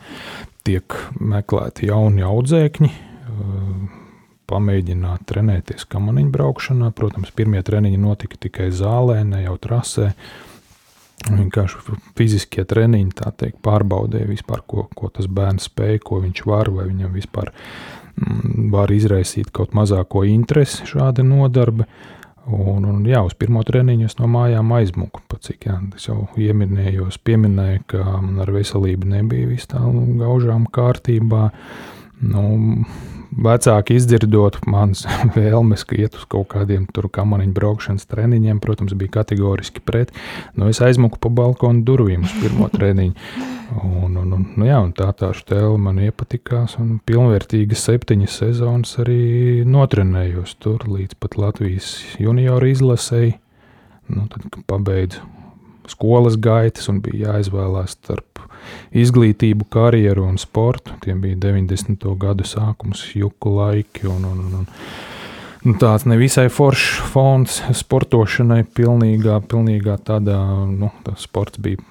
[0.66, 2.90] tiek meklēti jauni audzēkņi.
[2.90, 4.02] Uh,
[4.50, 6.90] pamēģināt trenēties kamaniņu braukšanā.
[6.98, 10.10] Protams, pirmie treniņi notika tikai zālē, ne jau trasē.
[10.10, 10.45] Uh,
[11.24, 16.70] vienkārši fiziskie treniņi, tā teikt, pārbaudīja vispār, ko, ko tas bērns spēj, ko viņš var,
[16.74, 21.88] vai viņam vispār mm, var izraisīt kaut mazāko interesi šāda nodarbe.
[22.46, 25.24] Un, un jā, uz pirmo treniņu es no mājām aizmuku.
[25.42, 31.48] Cik jā, es jau ieminējos, pieminēju, ka man ar veselību nebija viss tā gaužām kārtībā.
[32.22, 32.44] Nu,
[33.36, 35.04] vecāki izdzirdot manas
[35.36, 40.14] vēlmes, ka iet uz kaut kādiem tur kamaniņu braukšanas treniņiem, protams, bija kategoriski pret.
[40.56, 43.14] Nu, es aizmuku pa balkonu durvīm uz pirmo treniņu.
[43.82, 48.94] Un, un, un, nu jā, un tā tā stēle man iepatikās, un pilnvērtīgas septiņas sezonas
[49.02, 53.34] arī notrenējos tur līdz pat Latvijas junioru izlasēji.
[54.06, 55.24] Nu, tad pabeidzu
[55.90, 58.40] skolas gaitas un bija jāizvēlās starp
[58.96, 60.96] izglītību, karjeru un sportu.
[61.04, 62.08] Tie bija 90.
[62.20, 64.08] gadu sākums, juku laiki.
[64.10, 64.72] Un, un, un,
[65.66, 70.36] Nu, tāds nevisai foršs fons sportošanai, pilnīgā, pilnīgā tādā,
[70.70, 71.82] nu, tā sports bija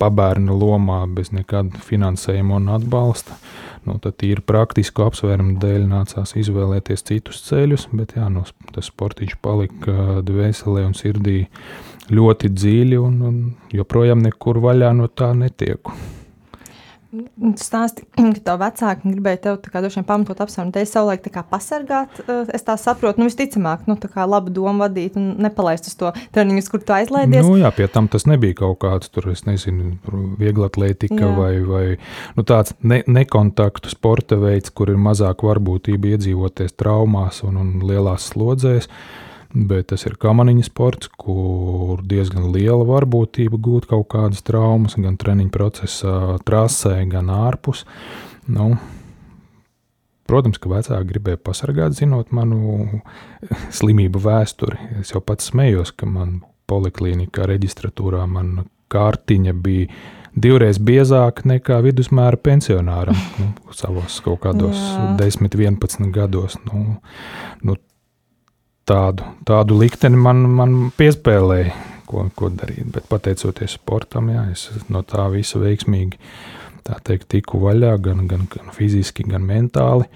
[0.00, 3.36] pabērna lomā bez nekāda finansējuma un atbalsta.
[3.84, 9.36] Nu, tad ir praktisku apsvērumu dēļ nācās izvēlēties citus ceļus, bet jā, nu, tas sportiņš
[9.44, 11.42] palika dvēselē un sirdī
[12.12, 13.38] ļoti dziļi un, un
[13.72, 15.94] joprojām nekur vaļā no tā netieku.
[17.60, 21.30] stāsti, ka tev vecāki gribēja tev tā kā droši vien pamatot apsvērumu, te savulaik tā
[21.34, 25.30] kā pasargāt, eh, es tā saprotu, nu visticamāk, nu tā kā labu domu vadīt un
[25.44, 27.46] nepalaist uz to treniņus, kur tu aizlaidies.
[27.46, 29.94] Nu jā, pie tam tas nebija kaut kāds tur, es nezinu,
[30.40, 31.34] viegla atletika jā.
[31.38, 31.84] vai, vai
[32.34, 38.32] nu, tāds ne, nekontaktu sporta veids, kur ir mazāk varbūtība iedzīvoties traumās un, un lielās
[38.34, 38.90] slodzēs.
[38.90, 39.23] Uh,
[39.54, 45.54] Bet tas ir kamaniņa sports, kur diezgan liela varbūtība gūt kaut kādas traumas, gan treniņa
[45.54, 47.84] procesā, trasē, gan ārpus.
[48.50, 48.74] Nu,
[50.24, 53.02] Protams, ka vecāki gribēja pasargāt, zinot manu
[53.76, 54.78] slimību vēsturi.
[55.02, 56.38] Es jau pats smējos, ka man
[56.70, 59.90] poliklinikā reģistratūrā mana kārtiņa bija
[60.34, 63.18] divreiz biezāka nekā vidusmēra pensionāram.
[63.38, 65.10] Nu, savos kaut kādos Jā.
[65.20, 66.56] 10, 11 gados.
[66.66, 66.96] Nu,
[67.62, 67.76] nu,
[68.88, 71.72] tādu, tādu likteni man, man piespēlēja,
[72.08, 72.86] ko, ko darīt.
[72.94, 76.20] Bet pateicoties sportam, jā, es no tā visa veiksmīgi
[76.84, 80.08] teikt, tiku vaļā gan, gan, gan fiziski, gan mentāli.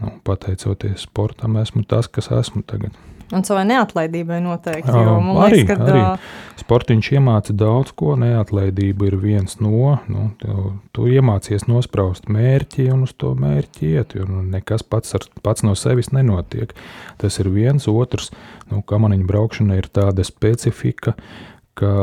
[0.00, 2.96] Nu, pateicoties sportam, esmu tas, kas esmu tagad.
[3.30, 4.90] Un savai neatlaidībai noteikti.
[4.90, 8.16] Jo, um, arī, liekas, ka, arī sportiņš iemāca daudz ko.
[8.18, 9.94] Neatlaidība ir viens no.
[10.10, 14.16] Nu, tu, tu iemācies nospraust mērķi un uz to mērķi iet.
[14.18, 16.74] Jo nu, nekas pats, ar, pats no sevis nenotiek.
[17.22, 17.86] Tas ir viens.
[17.90, 18.32] Otrs,
[18.72, 21.14] nu, kamaniņa braukšana ir tāda specifika,
[21.78, 21.94] ka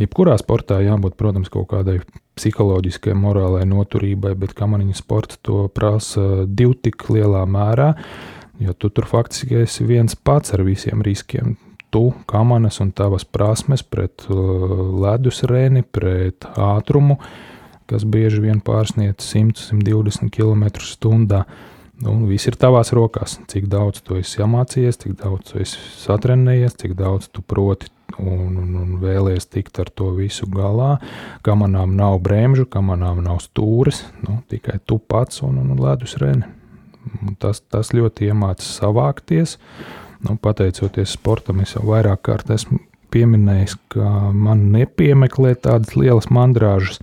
[0.00, 2.00] jebkurā sportā jābūt, protams, kaut kādai
[2.36, 7.94] psiholoģiskai, morālai noturībai, bet kamaniņa sports to prasa divu tik lielā mērā.
[7.94, 11.56] Uh, Jo tu tur faktiski esi viens pats ar visiem riskiem.
[11.92, 14.36] Tu, kamanas un tavas prasmes pret uh,
[15.04, 17.18] ledus rēni, pret ātrumu,
[17.86, 21.44] kas bieži vien pārsniedz 100-120 km/h.
[21.96, 23.38] Nu, viss ir tavās rokās.
[23.48, 27.88] Cik daudz tu esi iemācījies, cik daudz tu esi satrenējies, cik daudz tu proti
[28.18, 30.96] un, un, un vēlies tikt ar to visu galā.
[31.46, 36.50] Kamanām nav bremžu, kamanām nav stūres, nu, tikai tu pats un, un ledus rēni.
[37.42, 39.56] Tas, tas ļoti iemācīja savākties.
[40.26, 42.80] Nu, pateicoties sportam, es jau vairāk kārt esmu
[43.14, 47.00] pieminējis, ka man nepiemeklē tādas lielas mandrāžas,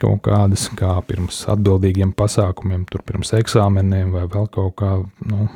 [0.00, 4.98] kaut kādas kā pirms atbildīgiem pasākumiem, tur pirms eksāmeniem vai vēl kaut kā.
[5.28, 5.48] Nu,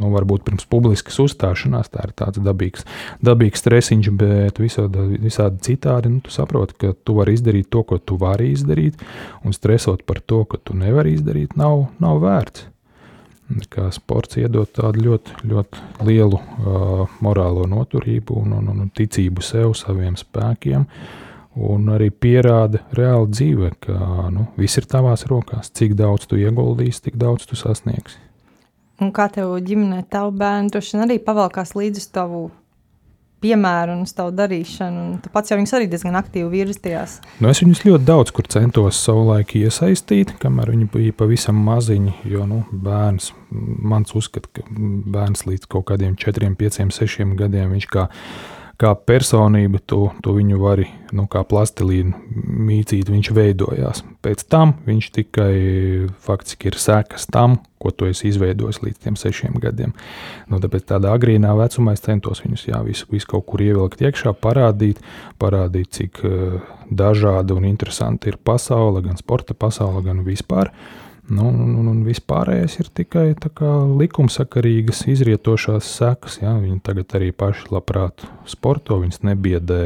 [0.00, 2.86] nu, varbūt pirms publiskas uzstāšanās tā ir tāds dabīgs,
[3.24, 6.14] dabīgs stresiņš, bet visādi, visādi citādi.
[6.14, 9.00] Nu, tu saproti, ka tu vari izdarīt to, ko tu vari izdarīt,
[9.44, 12.71] un stresot par to, ko tu nevari izdarīt, nav, nav vērts
[13.72, 19.76] kā sports iedod tādu ļoti, ļoti lielu uh, morālo noturību un, un, un ticību sev,
[19.78, 20.86] saviem spēkiem.
[21.52, 25.68] Un arī pierāda reāli dzīve, ka nu, viss ir tavās rokās.
[25.76, 28.16] Cik daudz tu ieguldīsi, tik daudz tu sasniegsi.
[29.02, 32.46] Un kā tev ģimenē, tavu bērnu, droši vien arī pavalkās līdzi tavu
[33.42, 35.02] piemēru un tavu darīšanu.
[35.02, 37.18] Un tu pats jau viņus arī diezgan aktīvi virzījās.
[37.42, 42.16] Nu, es viņus ļoti daudz kur centos savulaik iesaistīt, kamēr viņi bija pavisam maziņi.
[42.32, 47.88] Jo nu, bērns, mans uzskats, ka bērns līdz kaut kādiem 4, 5, 6 gadiem viņš
[47.92, 48.08] kā
[48.82, 54.02] kā personība, tu, tu viņu vari nu, kā plastilīnu mīcīt, viņš veidojās.
[54.24, 55.52] Pēc tam viņš tikai
[56.24, 59.94] faktiski ir sekas tam, ko tu esi izveidojis līdz tiem sešiem gadiem.
[60.50, 64.34] Nu, tāpēc tādā agrīnā vecumā es centos viņus jā, visu, visu kaut kur ievilkt iekšā,
[64.42, 65.02] parādīt,
[65.42, 66.58] parādīt cik uh,
[66.90, 70.70] dažāda un interesanta ir pasaule, gan sporta pasaule, gan vispār.
[70.70, 73.28] Uh, Nu, un, un, un vispārējais ir tikai
[74.00, 76.40] likumsakarīgas, izrietošās sekas.
[76.42, 76.56] Ja?
[76.58, 79.82] Viņi tagad arī paši labprāt sporto, viņas nebiedē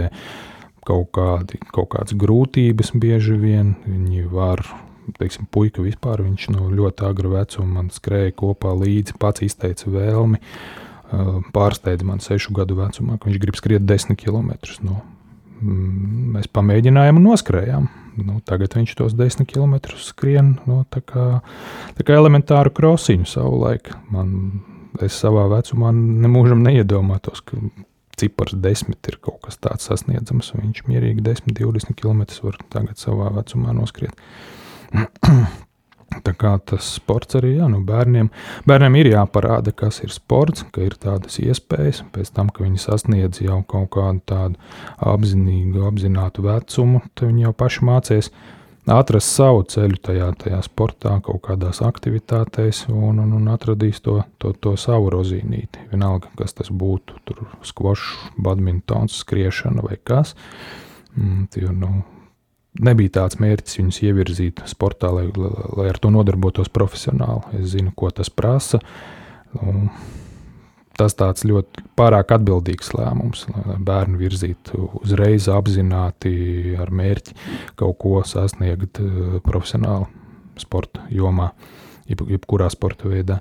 [0.86, 3.74] kaut, kādi, kaut kādas grūtības bieži vien.
[3.84, 4.64] Viņi var,
[5.20, 10.40] teiksim, puika vispār, viņš no ļoti agra vecuma man skrēja kopā līdzi, pats izteica vēlmi.
[11.52, 14.56] Pārsteidza man sešu gadu vecumā, ka viņš grib skriet desmit km.
[14.88, 15.02] Nu,
[15.60, 17.92] mēs pamēģinājām un noskrējām.
[18.16, 21.26] Nu, tagad viņš tos desmit km skrien no, tā kā,
[21.98, 23.92] tā kā elementāru krosiņu savulaik.
[24.12, 24.62] Man,
[25.04, 27.60] es savā vecumā nemūžam neiedomātos, ka
[28.16, 30.54] cipars desmit ir kaut kas tāds sasniedzams.
[30.56, 34.16] Viņš mierīgi 10, 20 km var tagad savā vecumā noskriet.
[36.24, 38.30] Tā kā tas sports arī jā, nu bērniem,
[38.68, 42.04] bērniem ir jāparāda, kas ir sports, ka ir tādas iespējas.
[42.14, 44.60] Pēc tam, kad viņi sasniedz jau kaut kādu tādu
[45.02, 48.32] apzinīgu, apzinātu vecumu, tad viņi jau paši mācīs
[48.86, 54.52] atrast savu ceļu tajā, tajā sportā, kaut kādās aktivitātēs, un, un, un atradīs to, to,
[54.62, 55.88] to savu rozīnīti.
[55.90, 60.36] Vienalga, kas tas būtu, tur skvošs, badmintons, skriešana vai kas.
[61.16, 62.04] Mm, tie, nu,
[62.82, 65.26] nebija tāds mērķis viņus ievirzīt sportā, lai,
[65.76, 67.60] lai ar to nodarbotos profesionāli.
[67.60, 68.80] Es zinu, ko tas prasa.
[69.56, 69.88] Nu,
[70.96, 77.36] tas tāds ļoti pārāk atbildīgs lēmums, lai bērnu virzītu uzreiz apzināti ar mērķi
[77.78, 80.08] kaut ko sasniegt uh, profesionāli
[80.60, 81.50] sporta jomā,
[82.08, 83.40] jeb, jebkurā sporta veidā.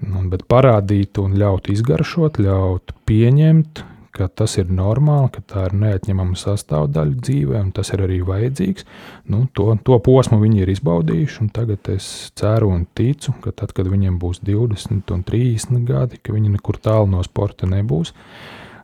[0.00, 3.82] Nu, bet parādīt un ļaut izgaršot, ļaut pieņemt,
[4.14, 8.86] ka tas ir normāli, ka tā ir neatņemama sastāvdaļa dzīvē, un tas ir arī vajadzīgs.
[9.30, 12.06] Nu, to, to posmu viņi ir izbaudījuši, un tagad es
[12.38, 16.80] ceru un ticu, ka tad, kad viņiem būs 20 un 30 gadi, ka viņi nekur
[16.82, 18.14] tālu no sporta nebūs.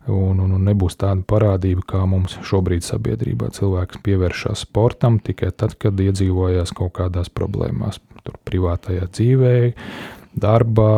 [0.07, 5.74] Un, un, un nebūs tāda parādība, kā mums šobrīd sabiedrībā cilvēks pievēršas sportam tikai tad,
[5.83, 9.57] kad iedzīvojās kaut kādās problēmās, tur privātajā dzīvē,
[10.37, 10.93] darbā,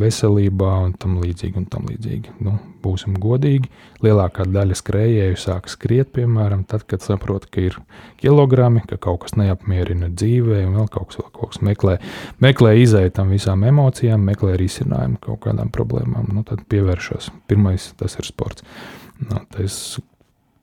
[0.00, 1.60] veselībā un tam līdzīgi.
[1.60, 2.34] Un tam līdzīgi.
[2.44, 3.70] Nu, būsim godīgi.
[4.04, 7.78] Lielākā daļa skrejēju sāk skriet, piemēram, tad, kad saprot, ka ir
[8.20, 11.96] kilogrami, ka kaut kas neapmierina dzīvē, un vēl kaut kas, vēl kaut kas meklē,
[12.44, 16.28] meklē izēju tam visām emocijām, meklē risinājumu kaut kādām problēmām.
[16.36, 17.32] Nu, tad pievēršos.
[17.50, 18.66] Pirmais tas ir sports.
[19.22, 19.96] Nu, es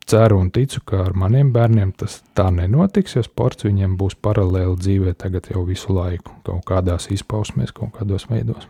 [0.10, 4.78] ceru un ticu, ka ar maniem bērniem tas tā nenotiks, jo sports viņiem būs paralēli
[4.80, 8.68] dzīvē tagad jau visu laiku, kaut kādās izpausmēs, kaut kādos veidos.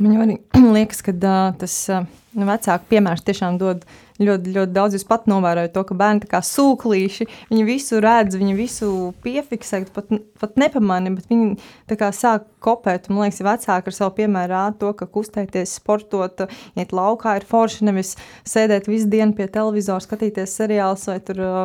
[0.00, 0.38] Man arī
[0.76, 3.82] liekas, ka uh, tas uh, vecāku piemērs tiešām dod
[4.20, 4.96] ļoti, ļoti daudz.
[4.96, 8.90] Es pat novēroju to, ka bērni kā sūklīši, viņi visu redz, viņi visu
[9.24, 13.10] piefiksē, pat, pat nepamani, bet viņi kā sāk kopēt.
[13.12, 16.46] Man liekas, vecāki ar savu piemēru rāda to, ka kustēties, sportot,
[16.78, 18.16] iet laukā ir forši, nevis
[18.48, 21.64] sēdēt visu dienu pie televizora, skatīties seriālus vai tur uh,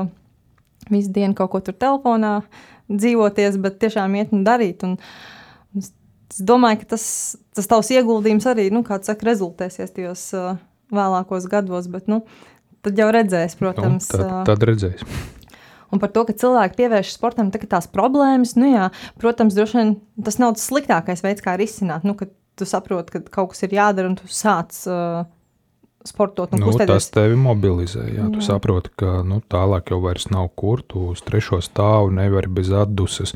[0.91, 2.39] visu dienu kaut ko tur telefonā
[2.91, 4.83] dzīvoties, bet tiešām iet un darīt.
[4.86, 4.99] Un,
[6.32, 7.05] Es domāju, ka tas,
[7.55, 10.55] tas tavs ieguldījums arī, nu, kā saka, rezultēsies tajos uh,
[10.93, 12.23] vēlākos gados, bet nu,
[12.86, 14.09] tad jau redzēs, protams.
[14.13, 15.05] Nu, tad, tad redzēs.
[15.93, 18.89] Un par to, ka cilvēki pievērš sportam tās problēmas, nu jā,
[19.21, 19.93] protams, droši vien
[20.26, 22.07] tas nav tas sliktākais veids, kā risināt.
[22.07, 22.17] Nu,
[22.55, 25.23] tu saproti, ka kaut kas ir jādara un tu sāc uh,
[26.07, 26.91] sportot un nu, kustēties.
[26.91, 28.03] Tas tevi mobilizē.
[28.07, 28.25] Jā.
[28.25, 28.27] Jā.
[28.33, 30.83] Tu saproti, ka nu, tālāk jau vairs nav kur.
[30.85, 33.35] Tu uz trešo stāvu nevari bez atduses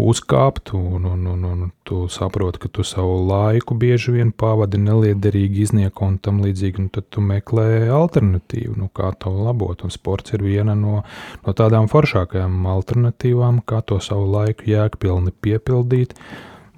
[0.00, 0.74] uzkāpt.
[0.76, 6.08] Un, un, un, un tu saproti, ka tu savu laiku bieži vien pavadi neliederīgi iznieko
[6.10, 6.84] un tam līdzīgi.
[6.84, 9.86] Un tad tu meklē alternatīvu, nu, kā to labot.
[9.86, 11.02] Un sports ir viena no,
[11.46, 16.16] no tādām foršākajām alternatīvām, kā to savu laiku jēgpilni piepildīt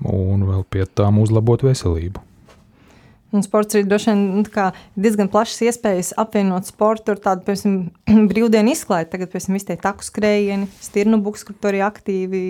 [0.03, 2.32] un vēl pie tām uzlabot veselību.
[3.33, 4.45] Un sports ir vien, nu,
[5.01, 9.09] diezgan plašs iespējas apvienot sportu ar tādu, piemēram, brīvdienu izklaidi.
[9.15, 12.43] Tagad, piemēram, tie taku skrējieni, stirnu buks, kur tu arī aktīvi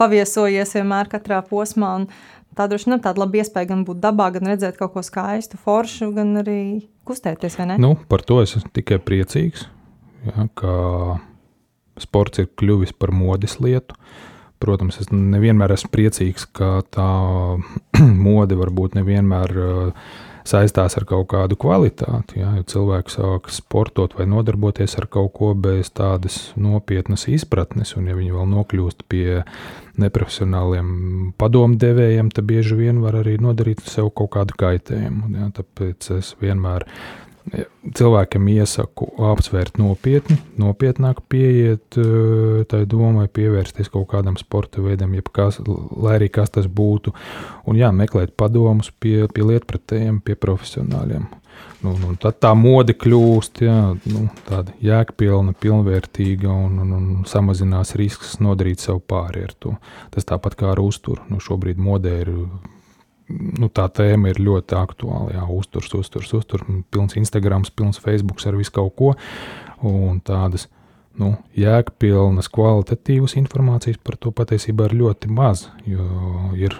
[0.00, 1.92] paviesojies vienmēr katrā posmā.
[2.00, 2.08] Un
[2.58, 5.60] tā droši vien ir tāda laba iespēja gan būt dabā, gan redzēt kaut ko skaistu,
[5.62, 6.60] foršu, gan arī
[7.06, 7.60] kustēties?
[7.78, 9.68] Nu, par to es tikai priecīgs,
[10.26, 10.74] ja, ka
[12.00, 13.94] sports ir kļuvis par modes lietu.
[14.60, 17.10] Protams, es nevienmēr esmu priecīgs, ka tā
[18.26, 20.10] mode varbūt nevienmēr uh,
[20.46, 22.40] saistās ar kaut kādu kvalitāti.
[22.40, 28.10] Ja, ja cilvēks sāk sportot vai nodarboties ar kaut ko bez tādas nopietnas izpratnes, un
[28.10, 29.42] ja viņi vēl nokļūst pie
[30.00, 35.34] neprofesionāliem padomdevējiem, tad bieži vien var arī nodarīt sev kaut kādu kaitējumu.
[35.36, 36.86] Ja, tāpēc es vienmēr
[37.96, 45.60] cilvēkiem iesaku apsvērt nopietni, nopietnāk pieiet eh, tai domai, pievērsties kaut kādam sporta veidam, jebkas,
[45.66, 47.14] lai arī kas tas būtu,
[47.70, 51.28] un jā, meklēt padomus pie, pie lietpratējiem, pie profesionāļiem.
[51.80, 53.76] Nu, nu, tad tā mode kļūst jā,
[54.12, 59.74] nu, tāda jēgpilna, pilnvērtīga un, un, un samazinās risks nodarīt sev pāri ar to.
[60.12, 61.24] Tas tāpat kā ar uzturu.
[61.32, 62.32] Nu, šobrīd modē ir
[63.30, 65.36] nu, tā tēma ir ļoti aktuāla.
[65.36, 69.14] Jā, uzturs, uzturs, uzturs, pilns Instagram, pilns Facebook ar visu kaut ko.
[69.86, 70.68] Un tādas
[71.20, 75.66] nu, jēgpilnas, kvalitatīvas informācijas par to patiesībā ir ļoti maz.
[75.88, 76.76] Jo ir,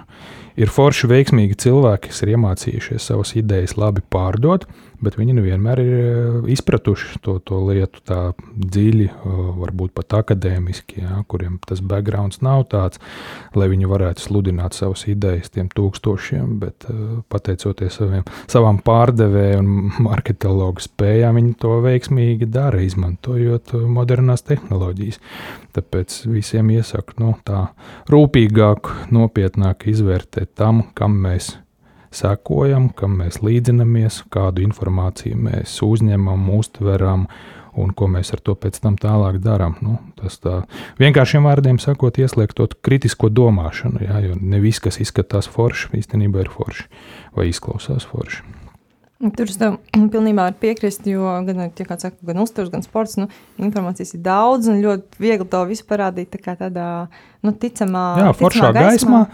[0.61, 4.69] ir forši veiksmīgi cilvēki, kas ir iemācījušies savas idejas labi pārdot,
[5.05, 8.21] bet viņi nevienmēr ir eh, izpratuši to, to lietu tā
[8.55, 13.01] dziļi, eh, varbūt pat akadēmiski, ja, kuriem tas backgrounds nav tāds,
[13.57, 17.01] lai viņi varētu sludināt savas idejas tiem tūkstošiem, bet eh,
[17.33, 25.21] pateicoties saviem, savām pārdevēju un marketologu spējām, viņi to veiksmīgi dara, izmantojot modernās tehnoloģijas.
[25.77, 27.69] Tāpēc visiem iesaku nu, tā
[28.11, 31.70] rūpīgāk, nopietnāk izvērtēt tam, kam mēs esam
[32.15, 37.27] sekojam, kam mēs līdzinamies, kādu informāciju mēs uzņemam, uztveram
[37.79, 39.77] un ko mēs ar to pēc tam tālāk darām.
[39.85, 40.61] Nu, tas tā
[41.01, 46.51] vienkāršiem vārdiem sakot, ieslēgtot kritisko domāšanu, jā, jo ne viss, kas izskatās forši, īstenībā ir
[46.51, 46.89] forši
[47.37, 48.43] vai izklausās forši.
[49.37, 49.77] Tur es tev
[50.13, 53.29] pilnībā piekrist, jo gan, saka, gan uzturs, gan sports, nu,
[53.61, 56.91] informācijas ir daudz un ļoti viegli to visu parādīt tā tādā
[57.45, 58.89] nu, ticamā, Jā, foršā gaismā.
[58.89, 59.25] gaismā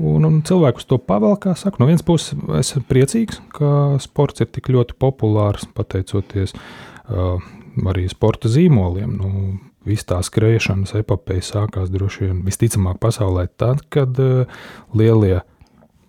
[0.00, 1.52] Un, un cilvēkus to pavēlkā.
[1.58, 7.36] Saku, no vienas puses, es esmu priecīgs, ka sports ir tik ļoti populārs pateicoties uh,
[7.92, 9.18] arī sporta zīmoliem.
[9.18, 14.46] Nu, Viss tā skrēšanas epopeja sākās droši vien visticamāk pasaulē tad, kad uh,
[14.94, 15.40] lielie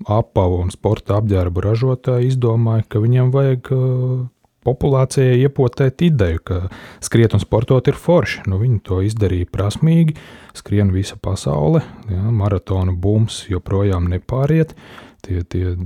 [0.05, 4.19] apavu un sporta apģērbu ražotāji izdomāja, ka viņiem vajag uh,
[4.66, 6.59] populācijai iepotēt ideju, ka
[7.03, 8.45] skriet un sportot ir forši.
[8.49, 10.18] Nu, viņi to izdarīja prasmīgi,
[10.57, 14.76] skrien visa pasaule, ja, maratona bums joprojām nepāriet.
[15.24, 15.78] Tie, tie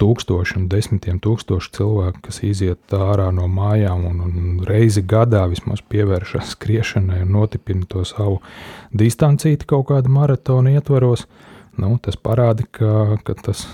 [0.00, 5.82] tūkstoši un desmitiem tūkstoši cilvēku, kas iziet ārā no mājām un, un reizi gadā vismaz
[5.92, 8.40] pievēršas skriešanai un notipina to savu
[8.98, 11.26] distancīti kaut kāda maratona ietvaros,
[11.78, 13.66] nu, tas parāda, ka, ka, tas,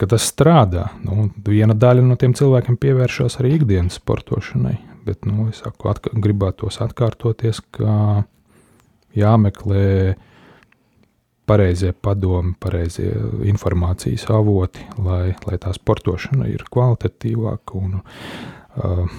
[0.00, 0.88] ka tas strādā.
[1.04, 4.76] Nu, viena daļa no tiem cilvēkiem pievēršas arī ikdienas sportošanai,
[5.06, 8.24] bet nu, es saku, atka, gribētos atkārtoties, ka
[9.14, 10.14] jāmeklē
[11.44, 13.10] pareizie padomi, pareizie
[13.44, 19.10] informācijas avoti, lai, lai tā sportošana ir kvalitatīvāka un uh,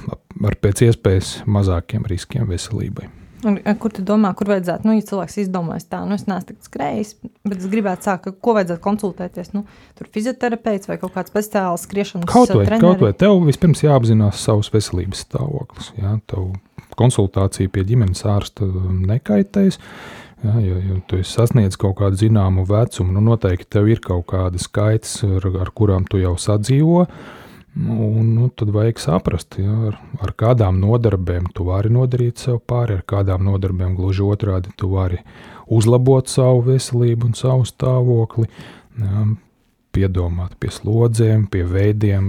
[0.50, 3.12] ar pēc iespējas mazākiem riskiem veselībai.
[3.46, 6.66] Un, kur tu domā, kur vajadzētu, nu, ja cilvēks izdomās tā, nu, es neesmu tik
[6.66, 7.12] skrējis,
[7.46, 9.52] bet es gribētu sākt, ko vajadzētu konsultēties.
[9.54, 9.64] Nu,
[10.00, 12.82] tur fizioterapeits vai kaut kāds speciāls skriešanas kaut vai, treneri.
[12.82, 15.92] kaut vai tev vispirms jāapzinās savs veselības stāvoklis.
[16.02, 16.56] Jā, tev
[16.98, 19.80] konsultācija pie ģimenes ārsta nekaitēs.
[20.46, 24.62] Ja, ja, ja tu sasniedz kaut kādu zināmu vecumu, nu noteikti tev ir kaut kāda
[24.62, 27.06] skaits, ar, ar kurām tu jau sadzīvo.
[27.76, 32.96] Un, nu, tad vajag saprast, ja, ar, ar kādām nodarbēm tu vari nodarīt sev pāri,
[32.96, 35.20] ar kādām nodarbēm gluži otrādi tu vari
[35.68, 38.48] uzlabot savu veselību un savu stāvokli.
[39.02, 39.26] Ja,
[39.96, 42.26] piedomāt pie slodzēm, pie veidiem.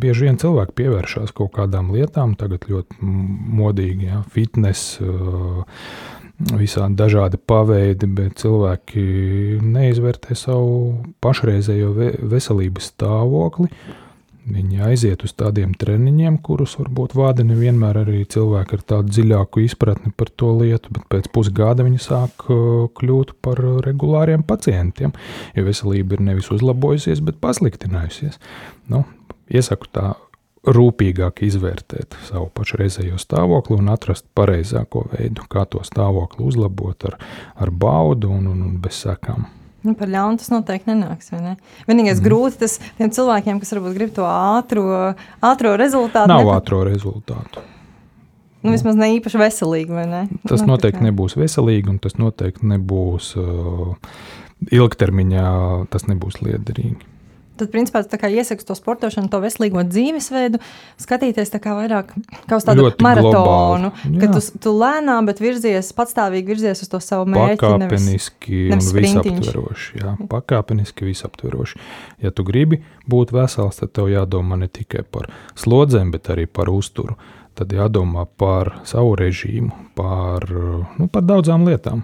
[0.00, 2.98] Bieži vien cilvēki pievēršās kaut kādām lietām, tagad ļoti
[3.60, 4.98] modīgi, ja, fitness,
[6.58, 9.04] visādi dažādi paveidi, bet cilvēki
[9.64, 11.92] neizvērtē savu pašreizējo
[12.32, 13.70] veselības stāvokli.
[14.44, 20.12] Viņi aiziet uz tādiem treniņiem, kurus varbūt vada nevienmēr arī cilvēki ar tādu dziļāku izpratni
[20.12, 22.44] par to lietu, bet pēc pusgada viņi sāk
[22.98, 25.14] kļūt par regulāriem pacientiem,
[25.56, 28.36] jo veselība ir nevis uzlabojusies, bet pasliktinājusies.
[28.92, 29.06] Nu,
[29.48, 30.12] iesaku tā
[30.64, 37.20] rūpīgāk izvērtēt savu pašreizējo stāvokli un atrast pareizāko veidu, kā to stāvokli uzlabot ar,
[37.56, 39.48] ar baudu un, un, un bez sekām.
[39.84, 41.28] Nu, par ļaunu tas noteikti nenāks.
[41.36, 41.58] Ne?
[41.88, 42.24] Vienīgais mm.
[42.24, 46.30] grūti tas tiem cilvēkiem, kas varbūt grib to ātro rezultātu.
[46.30, 46.62] Nav nepat...
[46.62, 47.64] ātro rezultātu.
[48.64, 50.04] Nu, vismaz ne īpaši veselīgi.
[50.08, 50.22] Ne?
[50.48, 53.92] Tas nu, noteikti nebūs veselīgi, un tas noteikti nebūs uh,
[54.72, 55.48] ilgtermiņā,
[55.92, 57.13] tas nebūs liederīgi.
[57.54, 60.58] Tad, principā, iesaku to sportošanu, to veselīgo dzīvesveidu,
[60.98, 62.10] skatīties kā vairāk
[62.50, 66.98] kā uz tādu Ļoti maratonu, ka tu, tu lēnām, bet virzies, patstāvīgi virzies uz to
[67.04, 67.60] savu mērķi.
[67.62, 70.00] Pakāpeniski nevis, nevis un visaptveroši.
[70.02, 71.78] Jā, pakāpeniski visaptveroši.
[72.26, 72.80] Ja tu gribi
[73.10, 77.14] būt vesels, tad tev jādomā ne tikai par slodzēm, bet arī par uzturu.
[77.54, 82.02] Tad jādomā par savu režīmu, par, nu, par daudzām lietām.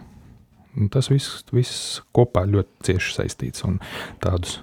[0.78, 3.80] Un tas viss, viss kopā ļoti cieši saistīts un
[4.22, 4.60] tādus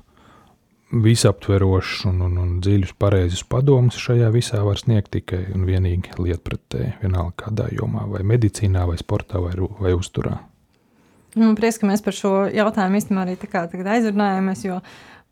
[0.91, 6.93] visaptverošs un, un, un dziļus, pareizus padomus šajā visā var sniegt tikai un vienīgi lietpratēji,
[7.01, 10.37] vienalga kādā jomā, vai medicīnā, vai sportā, vai, vai uzturā.
[11.37, 13.35] Man prieks, ka mēs par šo jautājumu īstenībā arī
[13.97, 14.63] aizrunājāmies,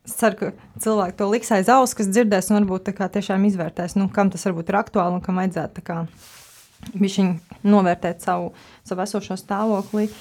[0.05, 4.09] es ceru, ka cilvēki to liks aiz auss, kas dzirdēs un varbūt tiešām izvērtēs, nu,
[4.13, 5.79] kam tas varbūt ir aktuāli un kam vajadzētu
[7.65, 8.51] novērtēt savu,
[8.85, 10.11] savu esošo stāvokli.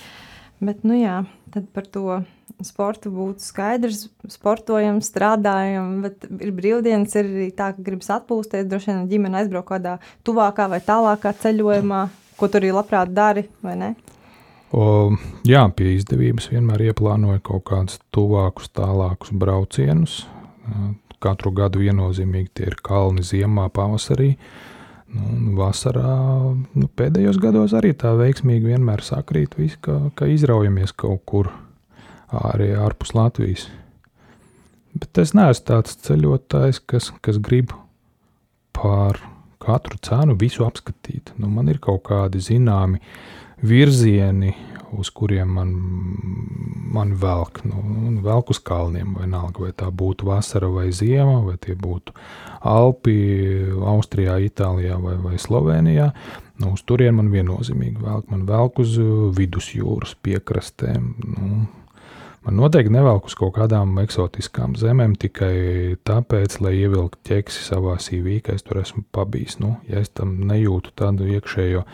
[0.65, 1.19] Bet, nu jā,
[1.53, 2.23] tad par to
[2.65, 8.93] sportu būtu skaidrs, sportojam, strādājam, bet ir brīvdienas, ir arī tā, ka gribas atpūsties, droši
[8.93, 12.03] vien ģimene aizbraukt kādā tuvākā vai tālākā ceļojumā,
[12.39, 13.95] ko tur arī labprāt dari, vai ne?
[14.75, 15.15] O,
[15.47, 20.25] jā, pie izdevības vienmēr ieplānoju kaut kādus tuvākus, tālākus braucienus.
[21.23, 24.35] Katru gadu viennozīmīgi tie ir kalni ziemā, pavasarī.
[25.15, 26.17] Nu, vasarā
[26.75, 31.53] nu, pēdējos gados arī tā veiksmīgi vienmēr sakrīt, visu, ka, ka izraujamies kaut kur
[32.53, 33.69] arī ārpus Latvijas.
[34.95, 37.73] Bet es neesmu tāds ceļotājs, kas, kas grib
[38.75, 39.19] par
[39.65, 41.33] katru cenu visu apskatīt.
[41.41, 43.01] Nu, man ir kaut kādi zināmi
[43.65, 44.53] virzieni,
[44.95, 45.73] uz kuriem man,
[46.95, 47.81] man velk, nu,
[48.23, 49.17] velk uz kalniem.
[49.19, 52.15] Vienalga, vai tā būtu vasara vai ziema, vai tie būtu
[52.65, 53.17] Alpi,
[53.95, 56.13] Austrijā, Itālijā vai, vai Slovenijā.
[56.63, 58.29] Nu, uz turieni man viennozīmīgi velk.
[58.31, 58.95] Man velk uz
[59.39, 61.09] vidusjūras piekrastēm.
[61.35, 61.65] Nu,
[62.45, 68.37] Man noteikti nevelk uz kaut kādām eksotiskām zemēm tikai tāpēc, lai ievilktu ķeksi savā CV,
[68.45, 69.57] ka es tur esmu pabijis.
[69.63, 71.87] Nu, ja es tam nejūtu tādu iekšējo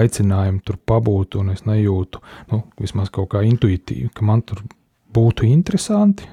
[0.00, 2.22] aicinājumu tur pabūt, un es nejūtu,
[2.52, 4.62] nu, vismaz kaut kā intuitīvi, ka man tur
[5.12, 6.30] būtu interesanti.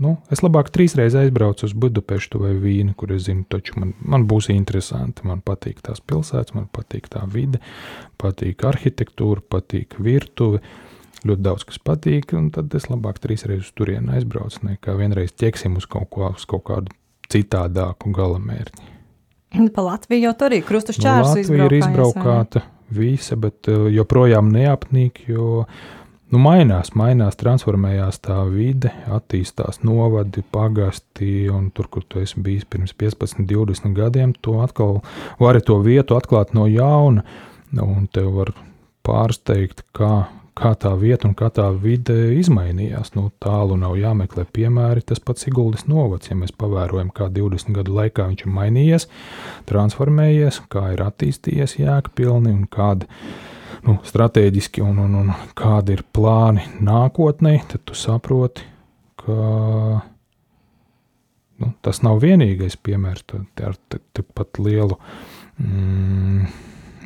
[0.00, 3.90] Nu, es labāk trīs reizes aizbraucu uz Budapeštu vai Vīnu, kur es zinu, taču man,
[4.00, 5.26] man būs interesanti.
[5.28, 7.60] Man patīk tās pilsētas, man patīk tā vide,
[8.22, 10.62] patīk arhitektūra, patīk virtuve.
[11.26, 15.34] Ļoti daudz kas patīk, un tad es labāk trīs reizes uz turieni aizbraucu, nekā vienreiz
[15.36, 16.94] ķeksim uz kaut, ko, uz kaut kādu
[17.30, 18.88] citādāku galamērķi.
[19.74, 22.64] Pa Latviju jau tur arī krustašķērs nu, Latvija ir izbraukāta
[22.94, 25.64] visa, bet uh, joprojām neapnīk, jo
[26.30, 32.68] Nu, mainās, mainās, transformējās tā vide, attīstās novadi, pagasti, un tur, kur tu esi bijis
[32.70, 35.00] pirms 15, 20 gadiem, tu atkal
[35.42, 37.24] vari to vietu atklāt no jauna,
[37.82, 38.52] un tev var
[39.02, 40.28] pārsteigt, kā,
[40.60, 43.14] kā tā vieta un kā tā vide izmainījās.
[43.16, 45.04] Nu, tālu nav jāmeklē piemēri.
[45.08, 49.08] Tas pats Iguldis novads, ja mēs pavērojam, kā 20 gadu laikā viņš ir mainījies,
[49.70, 53.48] transformējies, kā ir attīstījies jēgpilni un kāda ir
[53.86, 58.64] nu, strateģiski un, un, un kādi ir plāni nākotnē, tad tu saproti,
[59.20, 59.36] ka
[61.60, 63.24] nu, tas nav vienīgais piemērs.
[63.66, 64.98] Ar tikpat lielu
[65.60, 66.44] mm,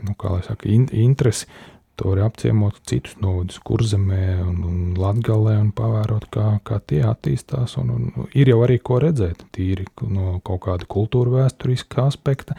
[0.08, 1.48] nu, saka, in, interesi
[1.96, 7.76] to var apciemot citus novadus, kurzemē un, un latgalē un pavērot, kā, kā tie attīstās.
[7.80, 12.58] Un, un ir jau arī ko redzēt, tīri no kaut kāda kultūra vēsturiska aspekta.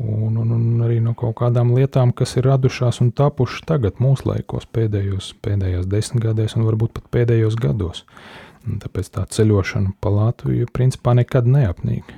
[0.00, 4.68] Un, un, un arī no kaut kādām lietām, kas ir radušās un tapušas tagad, mūsdienās,
[4.72, 8.06] pēdējos, pēdējās desmitgadēs, un varbūt pat pēdējos gados.
[8.68, 12.16] Un tāpēc tā ceļošana pa Latviju principā nekad neapnīk.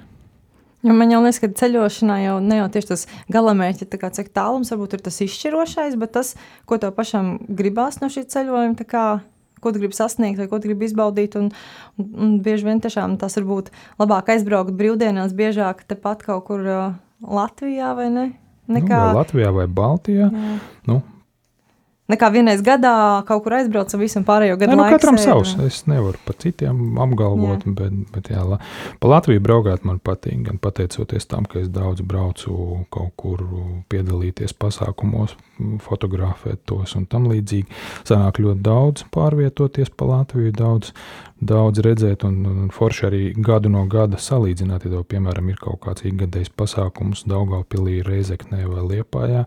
[0.83, 4.73] Jo man jau liekas, ka ceļošanā jau ne jau tieši tas galamērķis, kā, cik tālums
[4.75, 6.35] varbūt ir tas izšķirošais, bet tas,
[6.67, 9.07] ko tev pašam gribās no šī ceļojuma, kā,
[9.63, 11.39] ko tu gribi sasniegt vai ko tu gribi izbaudīt.
[11.39, 11.53] Un,
[12.01, 13.73] un, un bieži vien tiešām tas var būt
[14.03, 16.67] labāk aizbraukt brīvdienās, biežāk tepat kaut kur.
[16.67, 18.27] Uh, Latvijā vai ne?
[18.73, 20.29] Nekā, nu, vai Latvijā vai Baltijā.
[20.31, 20.59] Jā.
[20.89, 21.01] Nu,
[22.13, 22.95] Nekā vienreiz gadā
[23.29, 24.77] kaut kur aizbraucu, visam pārējo gadu.
[24.77, 25.55] Nu, katram sēd, savs.
[25.59, 25.69] Ne?
[25.71, 27.75] Es nevaru par citiem apgalvot, jā.
[27.79, 28.59] bet, bet jā, la,
[29.01, 30.43] pa Latviju braukāt man patīk.
[30.47, 33.45] Gan pateicoties tam, ka es daudz braucu kaut kur
[33.93, 35.37] piedalīties pasākumos,
[35.85, 37.71] fotografēt tos un tam līdzīgi.
[38.09, 40.93] Sanāk ļoti daudz pārvietoties pa Latviju, daudz,
[41.41, 44.89] daudz redzēt un, un forši arī gadu no gada salīdzināt.
[44.89, 49.47] Ja tev, piemēram, ir kaut kāds ikgadējs pasākums Daugavpilī, Reizeknē vai Liepājā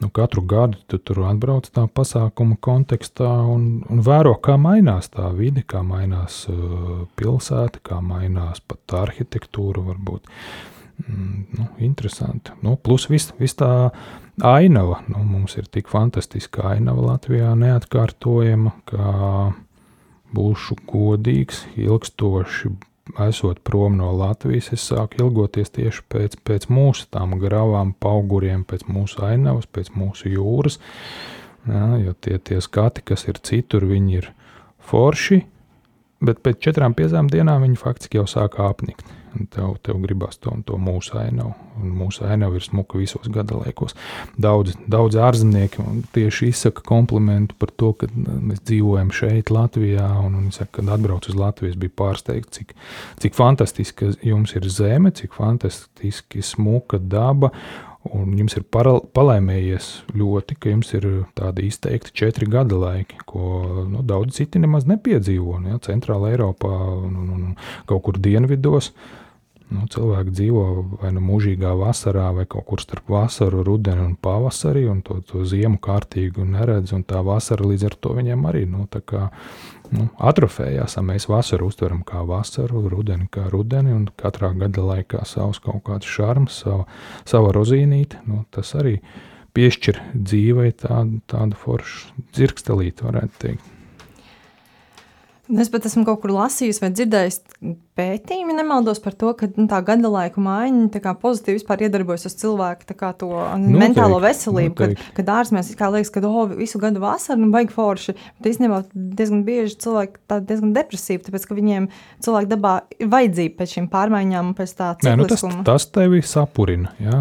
[0.00, 5.30] nu, katru gadu tu tur atbrauc tā pasākuma kontekstā un, un vēro, kā mainās tā
[5.36, 9.84] vide, kā mainās uh, pilsēta, kā mainās pat arhitektūra.
[9.84, 10.30] Varbūt.
[11.04, 12.54] Mm, nu, interesanti.
[12.62, 13.90] Nu, plus viss vis tā
[14.42, 15.00] ainava.
[15.10, 19.52] Nu, mums ir tik fantastiska ainava Latvijā, neatkārtojama, ka
[20.34, 22.72] būšu godīgs, ilgstoši
[23.28, 28.86] esot prom no Latvijas, es sāku ilgoties tieši pēc, pēc mūsu tām gravām, auguriem, pēc
[28.88, 30.80] mūsu ainavas, pēc mūsu jūras.
[31.68, 34.30] Jā, jo tie, tie skati, kas ir citur, viņi ir
[34.84, 35.40] forši,
[36.24, 39.06] bet pēc četrām, piecām dienām viņi faktiski jau sāk apnikt.
[39.50, 41.54] Tev, tev gribās to, to mūsu ainavu.
[41.82, 43.96] Un mūsu ainava ir smuka visos gadalaikos.
[44.40, 45.82] Daudz, daudz ārzemnieki
[46.14, 50.06] tieši izsaka komplimentu par to, ka mēs dzīvojam šeit, Latvijā.
[50.22, 52.76] Un, un saka, kad atbraucu uz Latviju, bija pārsteigts, cik,
[53.24, 57.50] cik fantastiski jums ir zeme, cik fantastiski smuka daba.
[58.04, 61.06] Un jums ir palaimējies ļoti, ka jums ir
[61.38, 65.56] tādi izteikti četri gada laiki, ko nu, daudz citi nemaz nepiedzīvo.
[65.70, 65.80] Ja?
[65.82, 67.54] Centrāla Eiropā un, un, un
[67.88, 68.92] kaut kur dienvidos.
[68.92, 69.23] Uh,
[69.74, 70.64] Nu, cilvēki dzīvo
[71.00, 75.42] vai nu mūžīgā vasarā, vai kaut kur starp vasaru, rudeni un pavasari, un to, to
[75.48, 76.94] ziemu kārtīgi neredz.
[76.94, 79.26] Un tā vasara līdz ar to viņiem arī nu, kā,
[79.90, 80.96] nu, atrofējās.
[81.02, 86.08] Mēs vasaru uztveram kā vasaru, rudeni kā rudeni, un katrā gada laikā savs kaut kāds
[86.08, 86.86] šarms, sava,
[87.28, 88.22] sava rozīnīte.
[88.30, 89.00] Nu, tas arī
[89.54, 93.73] piešķir dzīvei tādu, tādu foršu dzirkstelīti, varētu teikt.
[95.44, 97.34] Es pat esmu kaut kur lasījis vai dzirdējis
[97.98, 102.86] pētījumi, nemaldos par to, ka nu, tā gada laika maiņa pozitīvi iedarbojas uz cilvēku
[103.20, 104.72] to noteikti, mentālo veselību.
[104.72, 105.08] Noteikti.
[105.10, 109.42] Kad, kad ārzemēs liekas, ka oh, visu gadu vasarā nu, baigi forši, bet īstenībā diezgan
[109.44, 111.90] bieži cilvēki ir diezgan depresīvi, tāpēc ka viņiem
[112.24, 115.60] cilvēku dabā ir vajadzība pēc šīm pārmaiņām un pēc tā cikliskuma.
[115.60, 116.96] Nē, nu, tas, tas tevi sapurina.
[117.04, 117.20] Ja?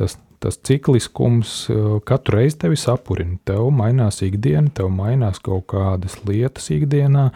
[0.00, 3.38] Tas, tas cikliskums eh, katru reizi tevi sapurina.
[3.48, 7.28] Tev mainās ikdiena, tev mainās kaut kādas lietas ikdienā,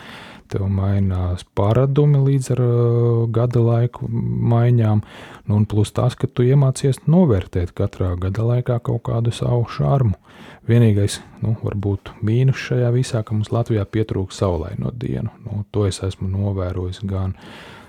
[0.52, 2.80] tev mainās paradumi līdz ar uh,
[3.32, 4.04] gada laiku
[4.52, 5.00] maiņām.
[5.48, 10.18] Nu, un plus tas, ka tu iemācies novērtēt katrā gada laikā kaut kādu savu šarmu.
[10.68, 15.32] Vienīgais, nu, varbūt mīnus šajā visā, ka mums Latvijā pietrūkst saulaino dienu.
[15.46, 17.81] Nu, to es esmu novērojis gan Mm,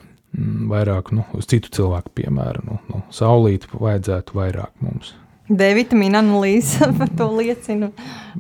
[0.70, 2.64] vairāk nu, uz citu cilvēku piemēru.
[2.68, 5.14] Nu, nu, saulīt vajadzētu vairāk mums.
[5.50, 7.92] D vitamīna analīze par to liecina.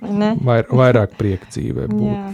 [0.01, 1.87] Vair, vairāk prieka dzīvē.
[1.93, 2.09] Būt.
[2.09, 2.33] Jā.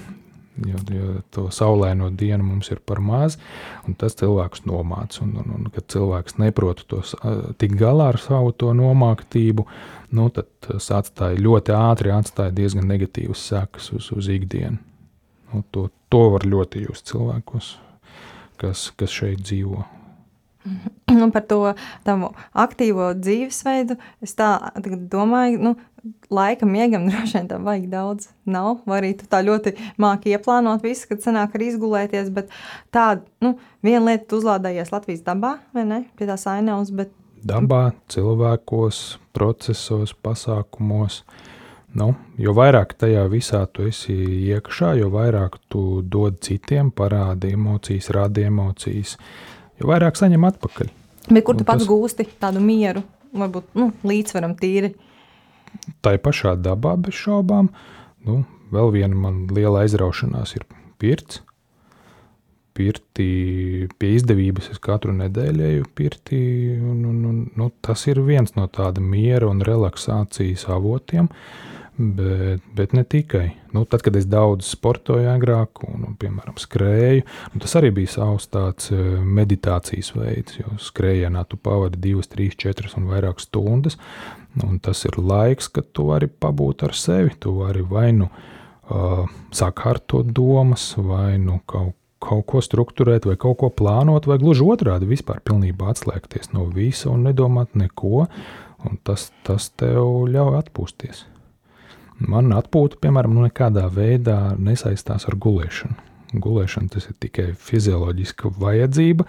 [0.70, 3.40] jo, jo to saulaino dienu mums ir par maz,
[3.88, 5.24] un tas cilvēks nomāca.
[5.26, 7.02] Un, un, un, kad cilvēks neprot to
[7.60, 9.66] tik galā ar savu nomāktību,
[10.16, 14.80] nu, tad tas atstāja ļoti ātri atstāja diezgan negatīvas sekas uz, uz ikdienu.
[15.50, 17.74] Nu, to, to var ļoti just cilvēkos,
[18.60, 19.86] kas, kas šeit dzīvo.
[21.10, 21.60] Nu, par to
[22.06, 24.50] tavu aktīvo dzīvesveidu es tā
[25.10, 25.72] domāju, nu,
[26.30, 28.30] laika miegam droši vien tam vajag daudz.
[28.50, 32.52] Nav, arī tu tā ļoti māki ieplānot visu, kad sanāk arī izgulēties, bet
[32.96, 33.56] tā, nu,
[33.86, 37.14] viena lieta tu uzlādējies Latvijas dabā, vai ne, pie tās ainavas, bet...
[37.40, 39.04] Dabā, cilvēkos,
[39.36, 41.22] procesos, pasākumos.
[41.98, 48.12] Nu, jo vairāk tajā visā tu esi iekšā, jo vairāk tu dod citiem, parādi emocijas,
[48.14, 49.16] rādi emocijas,
[49.82, 50.92] jo vairāk saņem atpakaļ.
[51.32, 51.90] Bet kur tu pats tas...
[51.90, 53.02] gūsti tādu mieru,
[53.34, 54.94] varbūt nu, līdzsvaram tīri?
[56.06, 57.72] Tā ir pašā dabā, bez šaubām.
[58.26, 60.68] Nu, vēl viena man liela aizraušanās ir
[61.02, 61.42] pirts.
[62.80, 66.38] Pirti pie izdevības es katru nedēļu eju pirti.
[66.78, 71.28] Un, un, un, nu, tas ir viens no tāda miera un relaksācijas avotiem.
[71.28, 71.69] Uh,
[72.00, 73.50] Bet, bet ne tikai.
[73.76, 77.26] Nu, tad, kad es daudz sportoju agrāk, un, un piemēram, skrēju,
[77.60, 80.56] tas arī bija savs tāds e, meditācijas veids.
[80.62, 84.00] Jo skrējienā tu pavadi 2, 3, 4 un vairāk stundas.
[84.64, 87.36] Un tas ir laiks, kad tu vari pabūt ar sevi.
[87.36, 93.62] Tu vari vai nu uh, sakārtot domas, vai nu kaut kaut ko struktūrēt, vai kaut
[93.62, 98.28] ko plānot, vai gluži otrādi- vispār pilnībā atslēgties no visa un nedomāt neko.
[98.84, 101.24] Un tas, tas tev ļauj atpūsties.
[102.20, 105.96] Man atpūta, piemēram, nu nekādā veidā nesaistās ar gulēšanu.
[106.40, 109.26] Gulēšana tas ir tikai fizioloģiska vajadzība,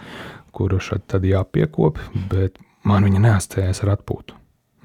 [0.56, 4.36] kuru šeit tad jāpiekopja, bet man viņa neasociējas ar atpūtu.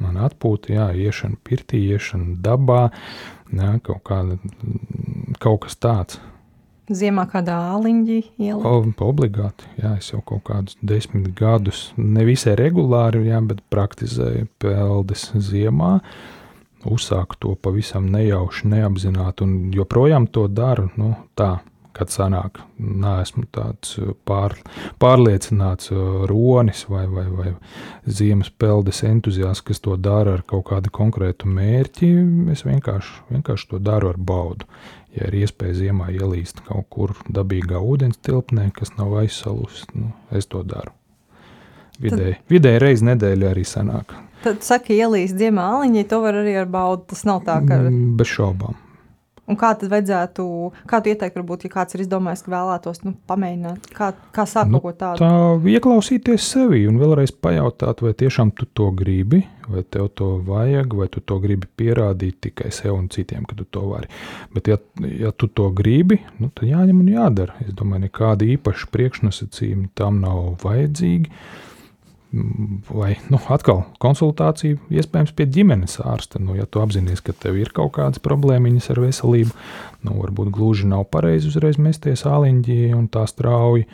[0.04, 2.90] Man atpūta, jā, iešana pirtī, iešana dabā,
[3.50, 4.38] jā, kaut, kāda,
[5.42, 6.22] kaut kas tāds.
[6.86, 9.02] Ziemā kādā āliņģī ielikt?
[9.02, 15.96] Obligāti, jā, es jau kaut kādus desmit gadus, nevisai regulāri, jā, bet praktizēju peldes ziemā.
[15.98, 16.35] Uh,
[16.92, 20.90] uzsāku to pavisam nejauši, neapzināti, un joprojām to daru.
[21.00, 21.58] Nu, tā,
[21.96, 24.58] kad sanāk, neesmu tāds uh, pār,
[25.02, 27.54] pārliecināts uh, ronis vai, vai, vai
[28.06, 32.12] ziemas peldes entuziasts, kas to dara ar kaut kādu konkrētu mērķi.
[32.52, 34.68] Es vienkārši, vienkārši to daru ar baudu.
[35.16, 40.52] Ja ir iespēja ziemā ielīst kaut kur dabīgā ūdens tilpnē, kas nav aizsalusi, nu, es
[40.52, 40.92] to daru.
[42.04, 44.12] Vidēji, vidēji reizi nedēļā arī sanāk.
[44.46, 47.08] Tad saka, ielīst ziemā aliņā, to var arī ar baudu.
[47.12, 47.80] Tas nav tā, ka.
[47.88, 48.82] Mm, bez šaubām.
[49.46, 50.44] Un kā tad vajadzētu,
[50.90, 54.72] kā tu ieteiktu, varbūt, ja kāds ir izdomājis, ka vēlētos nu, pamēģināt, kā, kā sākt
[54.74, 55.22] nu, kaut ko tādu?
[55.22, 60.96] Tā ieklausīties sevi un vēlreiz pajautāt, vai tiešām tu to gribi, vai tev to vajag,
[60.98, 64.10] vai tu to gribi pierādīt tikai sev un citiem, ka tu to vari.
[64.56, 64.80] Bet, ja,
[65.14, 67.60] ja tu to gribi, nu, tad jāņem un jādara.
[67.68, 71.30] Es domāju, nekādi īpaši priekšnosacījumi tam nav vajadzīgi.
[72.36, 72.42] Uh,
[72.90, 76.42] vai nu, atkal konsultācija, iespējams, pie ģimenes ārsta.
[76.44, 79.54] Nu, ja tu apzinājies, ka tev ir kaut kādas problēmas ar veselību,
[80.08, 83.88] nu, varbūt gluži nav pareizi uzreiz mesties āliņģī un tā strauji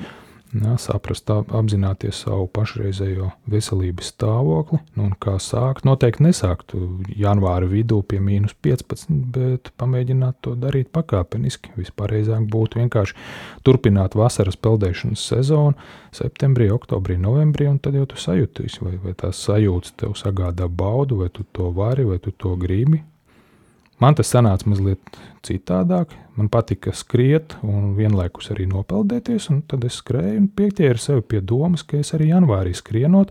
[0.51, 5.85] Ja, saprast, apzināties savu pašreizējo veselības stāvokli, nu, un kā sākt.
[5.87, 6.75] Noteikti nesākt
[7.15, 11.71] janvāra vidū pie mīnus 15, bet pamēģināt to darīt pakāpeniski.
[11.79, 13.15] Vispārējāk būtu vienkārši
[13.63, 15.77] turpināt vasaras peldēšanas sezonu
[16.11, 21.23] septembrī, oktobrī, novembrī, un tad jau tu sajūtīsi, vai, vai tās sajūtas tev sagādā baudu,
[21.23, 23.05] vai tu to vari, vai tu to gribi.
[24.01, 26.15] Man tas sanāca mazliet citādāk.
[26.33, 29.51] Man patika skriet un vienlaikus arī nopeldēties.
[29.69, 33.29] Tad es skrēju un pieķēru sevi pie domas, ka es arī janvārī skrienot,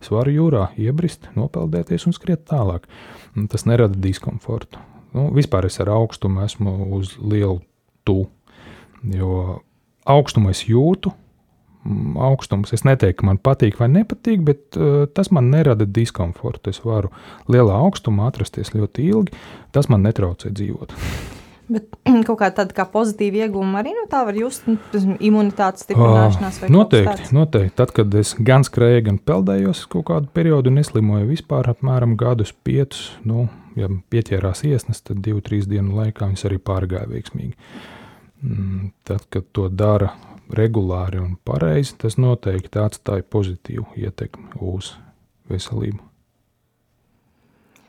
[0.00, 2.88] es varu jūrā iebrist, nopeldēties un skriet tālāk.
[3.36, 4.80] Un tas nerada diskomfortu.
[5.12, 7.58] Nu, vispār es ar augstumu esmu uz lielu
[8.08, 8.22] tu,
[9.12, 9.60] jo
[10.08, 11.12] augstumu es jūtu,
[12.28, 12.74] Augstums.
[12.76, 16.74] Es neteiktu, ka man patīk vai nepatīk, bet uh, tas man nerada diskomfortu.
[16.74, 17.12] Es varu
[17.50, 19.42] lielā augstumā atrasties ļoti ilgi.
[19.74, 20.94] Tas man netraucē dzīvot.
[21.68, 21.84] Bet
[22.26, 24.78] kaut kā tāda kā pozitīva iegūma arī no tā var just nu,
[25.20, 26.62] imunitātes stiprināšanās.
[26.64, 27.74] Uh, noteikti, noteikti.
[27.76, 33.10] Tad, kad es gan skrēju, gan peldējos kaut kādu periodu, neslimoju vispār apmēram gadus, piecus.
[33.28, 37.52] Nu, ja pieķērās iesnas, tad divu, trīs dienu laikā viņas arī pārgāja veiksmīgi.
[38.38, 40.14] Mm, tad, kad to dara
[40.54, 44.94] regulāri un pareizi, tas noteikti atstāja pozitīvu ietekmi uz
[45.50, 46.08] veselību.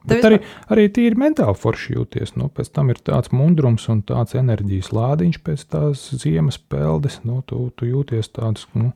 [0.09, 0.37] Bet arī,
[0.71, 2.33] arī tīri mentāli forši jūties.
[2.39, 7.19] Nu, pēc tam ir tāds mundrums un tāds enerģijas lādiņš pēc tās ziemas peldes.
[7.27, 8.93] Nu, tu, tu jūties tāds nu,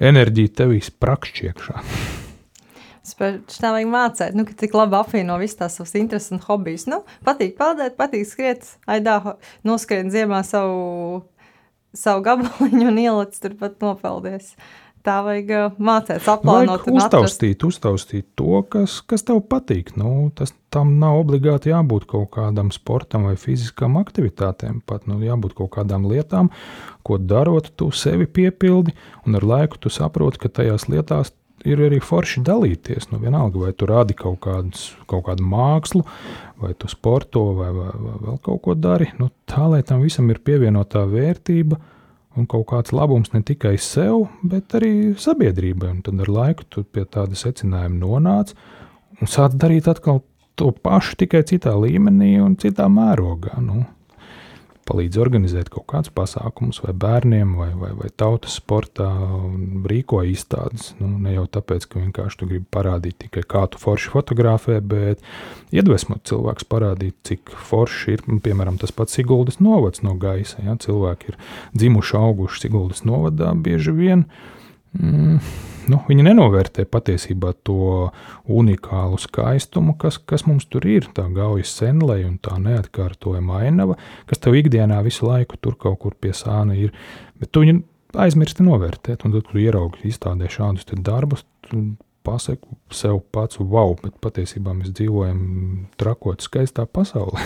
[0.00, 1.84] enerģija tevī sprakšķi iekšā.
[3.08, 6.84] Tā vajag mācīt, nu, tik labi apvieno visas tās savas intereses un hobijas.
[6.90, 9.16] Nu, patīk peldēt, patīk skriet, aidā
[9.68, 11.22] noskrien ziemā savu,
[11.96, 14.54] savu gabaliņu un ieliec turpat nopeldies.
[15.06, 16.82] Tā vajag uh, mācīt, aplānot.
[16.84, 19.94] Vajag uztaustīt, uztaustīt to, kas, kas tev patīk.
[19.96, 24.82] Nu, tas tam nav obligāti jābūt kaut kādam sportam vai fiziskām aktivitātēm.
[24.88, 26.50] Pat nu, jābūt kaut kādām lietām,
[27.06, 28.92] ko darot, tu sevi piepildi,
[29.24, 31.32] un ar laiku tu saproti, ka tajās lietās
[31.66, 33.08] ir arī forši dalīties.
[33.12, 36.04] Nu, vienalga, vai tu rādi kaut, kādus, kaut kādu mākslu,
[36.62, 39.10] vai tu sporto, vai, vai, vai vēl kaut ko dari.
[39.18, 41.80] Nu, tā lai tam visam ir pievienotā vērtība
[42.38, 45.92] un kaut kāds labums ne tikai sev, bet arī sabiedrībai.
[45.96, 48.54] Un tad ar laiku tu pie tāda secinājuma nonāc
[49.18, 50.22] un sāc darīt atkal
[50.58, 53.58] to pašu, tikai citā līmenī un citā mērogā.
[53.62, 53.84] Nu,
[54.88, 59.08] palīdz organizēt kaut kādus pasākumus, vai bērniem, vai, vai, vai tautas sportā,
[59.88, 60.92] rīko izstādes.
[61.00, 65.24] Nu, ne jau tāpēc, ka vienkārši tu gribi parādīt tikai kā tu forši fotografē, bet
[65.74, 70.62] iedvesmot cilvēkus parādīt, cik forši ir, piemēram, tas pats Siguldas novads no gaisa.
[70.64, 70.76] Ja?
[70.80, 71.40] Cilvēki ir
[71.76, 74.28] dzimuši, auguši Siguldas novadā bieži vien.
[74.96, 75.36] Mm,
[75.92, 78.08] nu, viņi nenovērtē patiesībā to
[78.48, 81.10] unikālu skaistumu, kas, kas mums tur ir.
[81.16, 83.98] Tā gaujas senlei un tā neatkārtojama ainava,
[84.30, 86.94] kas tev ikdienā visu laiku tur kaut kur pie sāna ir.
[87.38, 87.82] Bet tu viņu
[88.18, 91.44] aizmirsti novērtēt, un tad, kad ieraugi izstādē šādus darbus,
[92.24, 95.40] pasaku sev pats, wow, bet patiesībā mēs dzīvojam
[96.00, 97.44] trakot skaistā pasaulē.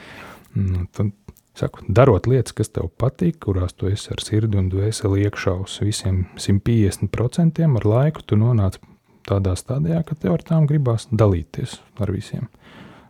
[0.60, 1.12] nu, tad
[1.54, 5.76] Saku, darot lietas, kas tev patīk, kurās tu esi ar sirdi un dvēseli iekšā uz
[5.84, 8.80] visiem 150%, ar laiku tu nonāc
[9.28, 12.50] tādā stadijā, ka tev ar tām gribās dalīties ar visiem.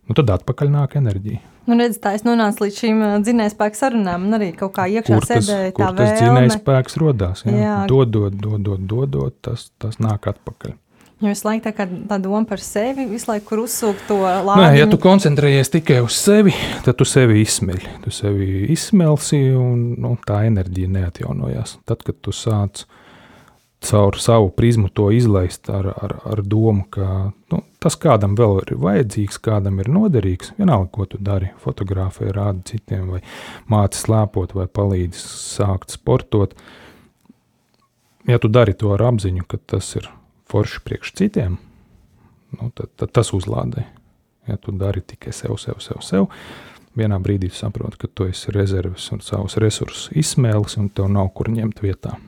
[0.04, 1.40] Nu, tad atpakaļ nāk enerģija.
[1.64, 5.24] Nu, redz, tā es nonācu līdz šīm dzinējspēku sarunām, un arī kaut kā iekšā kur
[5.24, 5.96] tas, sēdēja vēlme.
[6.02, 7.54] Tas dzinējspēks rodās, jā.
[7.56, 7.76] jā.
[7.88, 10.76] Dodot, dodot, dodot, tas, tas nāk atpakaļ.
[11.24, 14.60] Jo visu laiku tā, tā doma par sevi, visu laiku uzsūkt to lādiņu.
[14.60, 16.52] Nē, ja tu koncentrējies tikai uz sevi,
[16.84, 17.86] tad tu sevi izsmeļ.
[18.04, 21.78] Tu sevi izsmelsi un nu, tā enerģija neatjaunojās.
[21.88, 22.82] Tad, kad tu sāc
[23.88, 27.06] caur savu prizmu to izlaist ar, ar, ar domu, ka
[27.52, 32.74] nu, tas kādam vēl ir vajadzīgs, kādam ir noderīgs, vienalga, ko tu dari, fotografē, rādi
[32.74, 33.22] citiem, vai
[33.72, 36.52] māci slēpot, vai palīdzi sākt sportot.
[38.28, 40.12] Ja tu dari to ar apziņu, ka tas ir
[40.50, 41.58] forši priekš citiem,
[42.54, 43.86] nu, tad, tad tas uzlādē.
[44.48, 46.28] Ja tu dari tikai sev, sev, sev, sev,
[46.98, 51.48] vienā brīdī saproti, ka tu esi rezerves un savus resursus izsmēlis, un tev nav kur
[51.52, 52.18] ņemt vietā.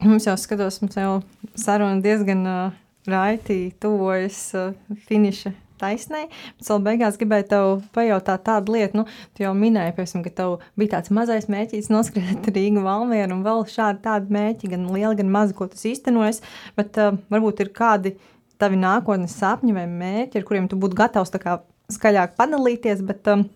[0.00, 1.18] Mums jau skatos, mums jau
[1.60, 2.78] saruna diezgan uh,
[3.10, 4.72] raiti tuvojas uh,
[5.08, 6.26] finiša taisnai.
[6.58, 10.56] Bet vēl beigās gribēju tev pajautāt tādu lietu, nu, tu jau minēji, piemēram, ka tev
[10.80, 15.32] bija tāds mazais mērķis noskriet Rīgu Valmieru un vēl šādi tādi mērķi, gan lieli, gan
[15.32, 16.42] mazi, ko tas īstenojas,
[16.78, 18.16] bet uh, varbūt ir kādi
[18.60, 21.60] tavi nākotnes sapņi vai mērķi, ar kuriem tu būtu gatavs tā kā
[21.90, 23.48] skaļāk padalīties, bet um,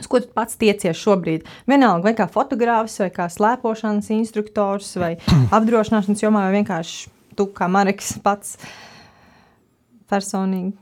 [0.00, 1.48] Uz ko tu pats tiecies šobrīd?
[1.68, 5.16] Vienalga, vai kā fotogrāfs, vai kā slēpošanas instruktors, vai
[5.56, 8.54] apdrošināšanas jomā, vai vienkārši tu kā Mareks pats
[10.10, 10.72] personīgi.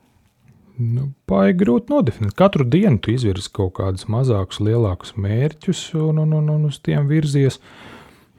[0.78, 2.36] Nu, Baigi grūti nodefinēt.
[2.38, 7.08] Katru dienu tu izvirzi kaut kādus mazākus, lielākus mērķus un, un, un, un uz tiem
[7.10, 7.58] virzies.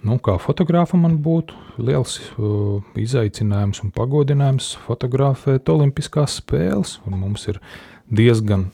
[0.07, 7.01] Nu, kā fotogrāfam man būtu liels uh, izaicinājums un pagodinājums fotografēt Olimpiskās spēles.
[7.11, 7.59] Mums ir
[8.07, 8.69] diezgan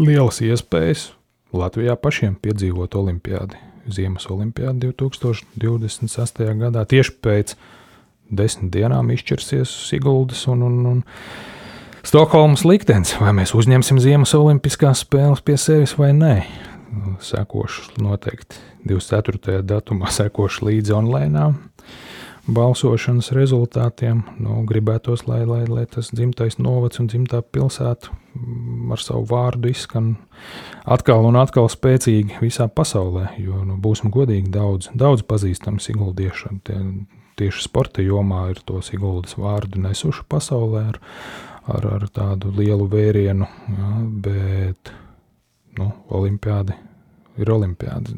[0.00, 1.12] lielas iespējas
[1.54, 3.60] Latvijā pašiem piedzīvot Olimpiādi.
[3.94, 6.42] Ziemas Olimpiādi 2026.
[6.58, 7.54] gadā tieši pēc
[8.28, 11.00] desmit dienām izšķirsies Siguldas un, un, un
[12.06, 16.34] Stokholmas liktenis, vai mēs uzņemsim Ziemas Olimpiskās spēles pie sevis vai nē.
[17.22, 19.62] Sekošu noteikti 24.
[19.66, 21.46] datumā, sekošu līdzi online
[22.48, 24.22] balsošanas rezultātiem.
[24.40, 29.68] Nu, gribētos, lai, lai, lai tas dzimtais novads un dzimtā pilsēta mm, ar savu vārdu
[29.72, 30.14] izskan
[30.88, 33.28] atkal un atkal spēcīgi visā pasaulē.
[33.42, 36.54] Jo, nu, būsim godīgi, daudz, daudz pazīstami siguldieši.
[36.64, 36.78] Tie,
[37.38, 41.02] tieši sporta jomā ir tos iguldas vārdu nesuši pasaulē ar,
[41.68, 43.92] ar, ar tādu lielu vērienu, ja,
[44.24, 44.92] bet
[45.78, 46.76] nu, olimpiādi
[47.38, 48.16] ir olimpiādi.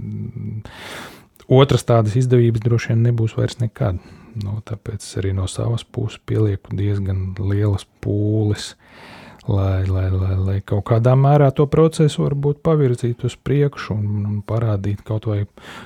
[1.51, 3.99] Otras tādas izdevības droši vien nebūs vairs nekad.
[4.41, 9.10] Nu, tāpēc arī no savas puses pielieku diezgan lielas pūles uh,
[9.49, 14.41] lai, lai, lai, lai kaut kādā mērā to procesu varbūt pavirzītu uz priekšu un, un
[14.47, 15.45] parādīt kaut vai,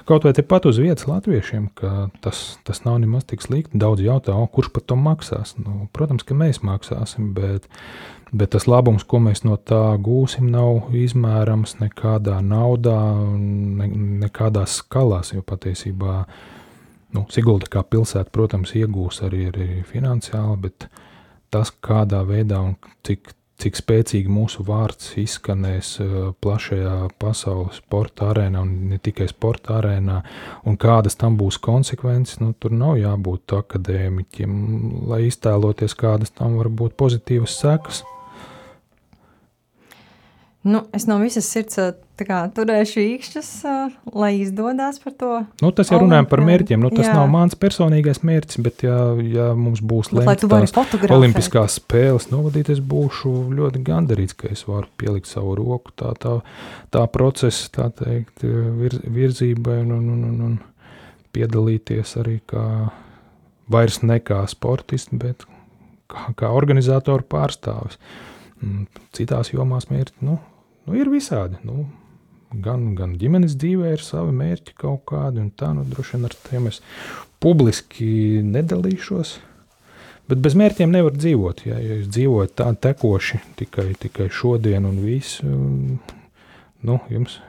[0.09, 3.79] kaut vai tepat uz vietas latviešiem, ka tas, tas nav nemaz tik slikti.
[3.79, 5.55] Daudz jautā, o, kurš par to maksās.
[5.61, 7.69] Nu, protams, ka mēs maksāsim, bet,
[8.35, 12.99] bet tas labums, ko mēs no tā gūsim, nav izmērams nekādā naudā,
[13.39, 13.89] ne,
[14.27, 16.25] nekādās skalās, jo patiesībā
[17.15, 20.89] nu, Sigulda kā pilsēta, protams, iegūs arī, arī finansiāli, bet
[21.55, 22.75] tas, kādā veidā un
[23.07, 23.31] cik,
[23.63, 30.21] cik spēcīgi mūsu vārds izskanēs uh, plašajā pasaules sporta arēnā, un ne tikai sporta arēnā,
[30.69, 34.57] un kādas tam būs konsekvences, nu, tur nav jābūt akadēmiķiem,
[35.11, 38.03] lai iztēloties, kādas tam var būt pozitīvas sekas.
[40.65, 41.79] Nu, es no visas sirds
[42.23, 43.49] kā, turēšu īkšķus,
[44.15, 45.31] lai izdodas par to.
[45.63, 46.83] Nu, tas jau runājam par mērķiem.
[46.85, 47.15] Nu, tas jā.
[47.17, 53.83] nav mans personīgais mērķis, bet, ja, ja mums būs Olimpiskās spēles novadīt, es būšu ļoti
[53.87, 56.37] gandarīts, ka es varu pielikt savu roku tā, tā,
[56.95, 60.55] tā procesa, tā teikt, vir, virzībai un, un, un, un
[61.35, 62.65] piedalīties arī kā
[63.71, 65.47] vairs ne kā sportists, bet
[66.11, 67.99] kā, kā organizatoru pārstāvis.
[69.17, 70.39] Citās jomās mērķi, nu,
[70.87, 71.59] nu, ir visādi.
[71.67, 71.85] Nu,
[72.65, 76.37] gan, gan ģimenes dzīvē ir savi mērķi kaut kādi, un tā, nu, droši vien ar
[76.47, 76.81] tiem es
[77.43, 79.35] publiski nedalīšos.
[80.31, 81.67] Bet bez mērķiem nevar dzīvot.
[81.69, 85.51] Ja, ja jūs dzīvojat tā tekoši tikai, tikai šodien un visu,
[86.89, 87.41] nu, jums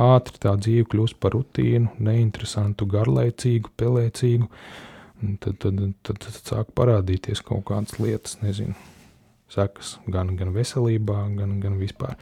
[0.00, 4.48] ātri tā dzīve kļūst par rutīnu, neinteresantu, garlaicīgu, pelēcīgu.
[5.44, 8.74] Tad, tad, tad, tad sāk parādīties kaut kādas lietas, nezinu
[9.54, 12.18] sekas gan, gan veselībā, gan, gan vispār.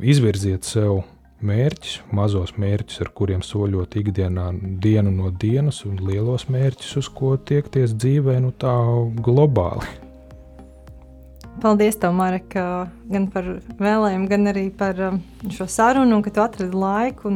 [0.00, 1.04] Izvirziet sev
[1.46, 4.50] mērķus, mazos mērķus, ar kuriem soļot ikdienā,
[4.82, 8.74] dienu no dienas, un lielos mērķus, uz ko tiekties dzīvē, nu tā
[9.24, 9.88] globāli.
[11.60, 12.54] Paldies, Marek,
[13.10, 13.48] gan par
[13.80, 15.18] vēlējumu, gan arī par um,
[15.52, 17.34] šo sarunu, un ka tu atradi laiku.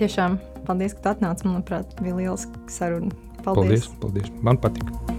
[0.00, 0.36] Tiešām
[0.68, 1.48] paldies, ka tu atnāci.
[1.48, 3.14] Manuprāt, bija lieliska saruna.
[3.44, 3.88] Paldies.
[3.88, 4.34] paldies, paldies.
[4.44, 5.17] Man patika.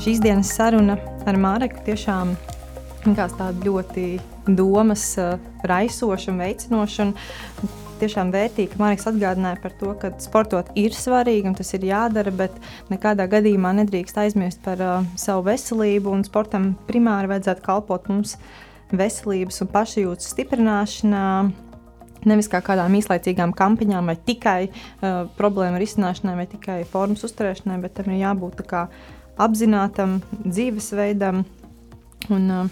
[0.00, 0.94] Šīs dienas saruna
[1.28, 2.30] ar Māreku tiešām
[3.04, 4.04] likās tāda ļoti
[4.56, 5.34] domas uh,
[5.68, 7.04] raisoša un veicinoša.
[7.04, 11.84] Un tiešām vērtīgi, ka Marks atgādināja par to, ka sportot ir svarīgi un tas ir
[11.90, 12.56] jādara, bet
[12.88, 16.16] nekādā gadījumā nedrīkst aizmirst par uh, savu veselību.
[16.30, 18.38] Sportam primāri vajadzētu kalpot mums
[18.96, 21.28] veselības un pašjūtas stiprināšanā.
[22.24, 28.00] Nevis kā kādām īslaicīgām kampaņām, vai tikai uh, problēmu risināšanai, vai tikai formas uzturēšanai, bet
[28.00, 28.88] tam ir jābūt tā kā
[29.40, 31.44] apzinātam dzīvesveidam.
[32.30, 32.68] Un, uh,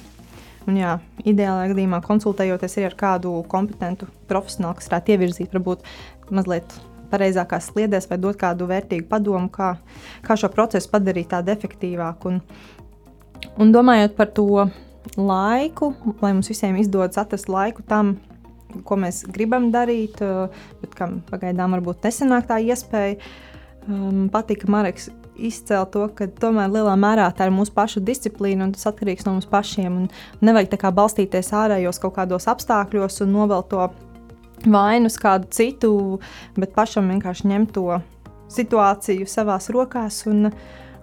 [0.69, 5.87] un jā, ideālā gadījumā konsultējoties ar kādu kompetentu profesionālu, kas varētu ievirzīt, varbūt
[6.35, 6.77] mazliet
[7.09, 9.75] pareizākās sliedēs, vai dot kādu vērtīgu padomu, kā,
[10.27, 12.35] kā šo procesu padarīt tādu efektīvāku.
[12.35, 14.69] Un, un domājot par to
[15.17, 18.19] laiku, lai mums visiem izdodas atrast laiku tam,
[18.85, 20.53] ko mēs gribam darīt, uh,
[20.83, 23.17] bet kam pagaidām varbūt nesenāk tā iespēja.
[23.89, 25.09] Um, patika Marks
[25.39, 29.37] izcēlt to, ka tomēr lielā mērā tā ir mūsu pašu disciplīna un tas atkarīgs no
[29.37, 30.05] mums pašiem.
[30.45, 33.89] Nevajag tā kā balstīties ārējos kaut kādos apstākļos un novelt to
[34.67, 35.93] vainu uz kādu citu,
[36.59, 38.01] bet pašam vienkārši ņemt to
[38.53, 40.51] situāciju savās rokās un,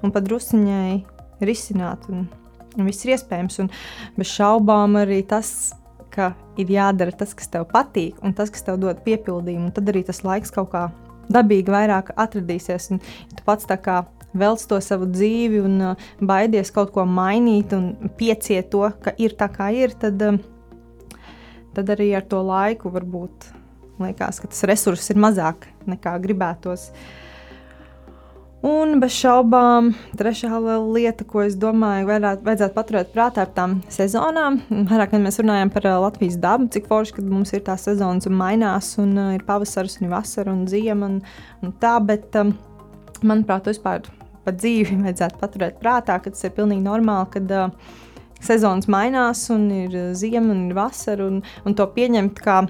[0.03, 2.09] un padrusciņai risināt.
[2.11, 2.27] Un,
[2.75, 3.61] un viss ir iespējams.
[3.63, 3.71] Un
[4.17, 5.73] bez šaubām arī tas,
[6.15, 9.73] ka ir jādara tas, kas tev patīk, un tas, kas tev dod piepildījumu.
[9.75, 10.87] Tad arī tas laiks kaut kā
[11.31, 12.91] dabīgi vairāk atradīsies.
[12.93, 14.03] Un, ja tu pats tā kā
[14.37, 19.35] velc to savu dzīvi un uh, baidies kaut ko mainīt un pieciet to, ka ir
[19.39, 20.39] tā kā ir, tad, um,
[21.75, 23.51] tad arī ar to laiku varbūt
[24.01, 26.89] liekas, ka tas resurss ir mazāk nekā gribētos.
[28.65, 34.57] Un bez šaubām, trešā lieta, ko es domāju, varētu, vajadzētu paturēt prātā par tām sezonām.
[34.89, 38.25] Vairāk, kad mēs runājam par uh, Latvijas dabu, cik forši, kad mums ir tās sezonas
[38.25, 41.19] un mainās, un uh, ir pavasaris, un vasara un ziema un,
[41.61, 42.55] un tā, bet um,
[43.21, 44.01] manuprāt, vispār
[44.45, 47.93] pa dzīvi vajadzētu paturēt prātā, ka tas ir pilnīgi normāli, kad uh,
[48.45, 52.63] sezonas mainās un ir ziema un ir vasara, un, un to pieņemt kā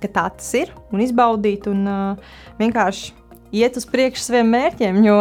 [0.00, 3.12] ka tā tas ir un izbaudīt un uh, vienkārši
[3.52, 5.00] iet uz priekšu saviem mērķiem.
[5.04, 5.18] Jo,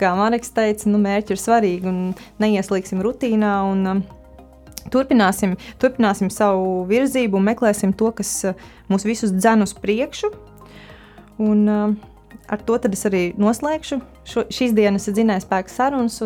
[0.00, 2.00] kā Marks teica, nu, mērķi ir svarīgi un
[2.42, 3.58] neieslīgsim rutīnā.
[3.72, 4.08] Un, um,
[4.90, 10.30] Turpināsim, turpināsim savu virzību un meklēsim to, kas uh, mūs visus dzen uz priekšu.
[11.44, 11.92] Un, uh,
[12.50, 16.20] ar to es arī noslēgšu šo, šīs dienas dzinēju spēku sarunas.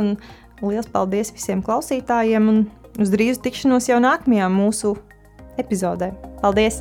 [0.64, 2.60] Lielas paldies visiem klausītājiem un
[3.02, 4.94] uz drīzu tikšanos jau nākamajā mūsu
[5.60, 6.14] epizodē.
[6.40, 6.80] Paldies!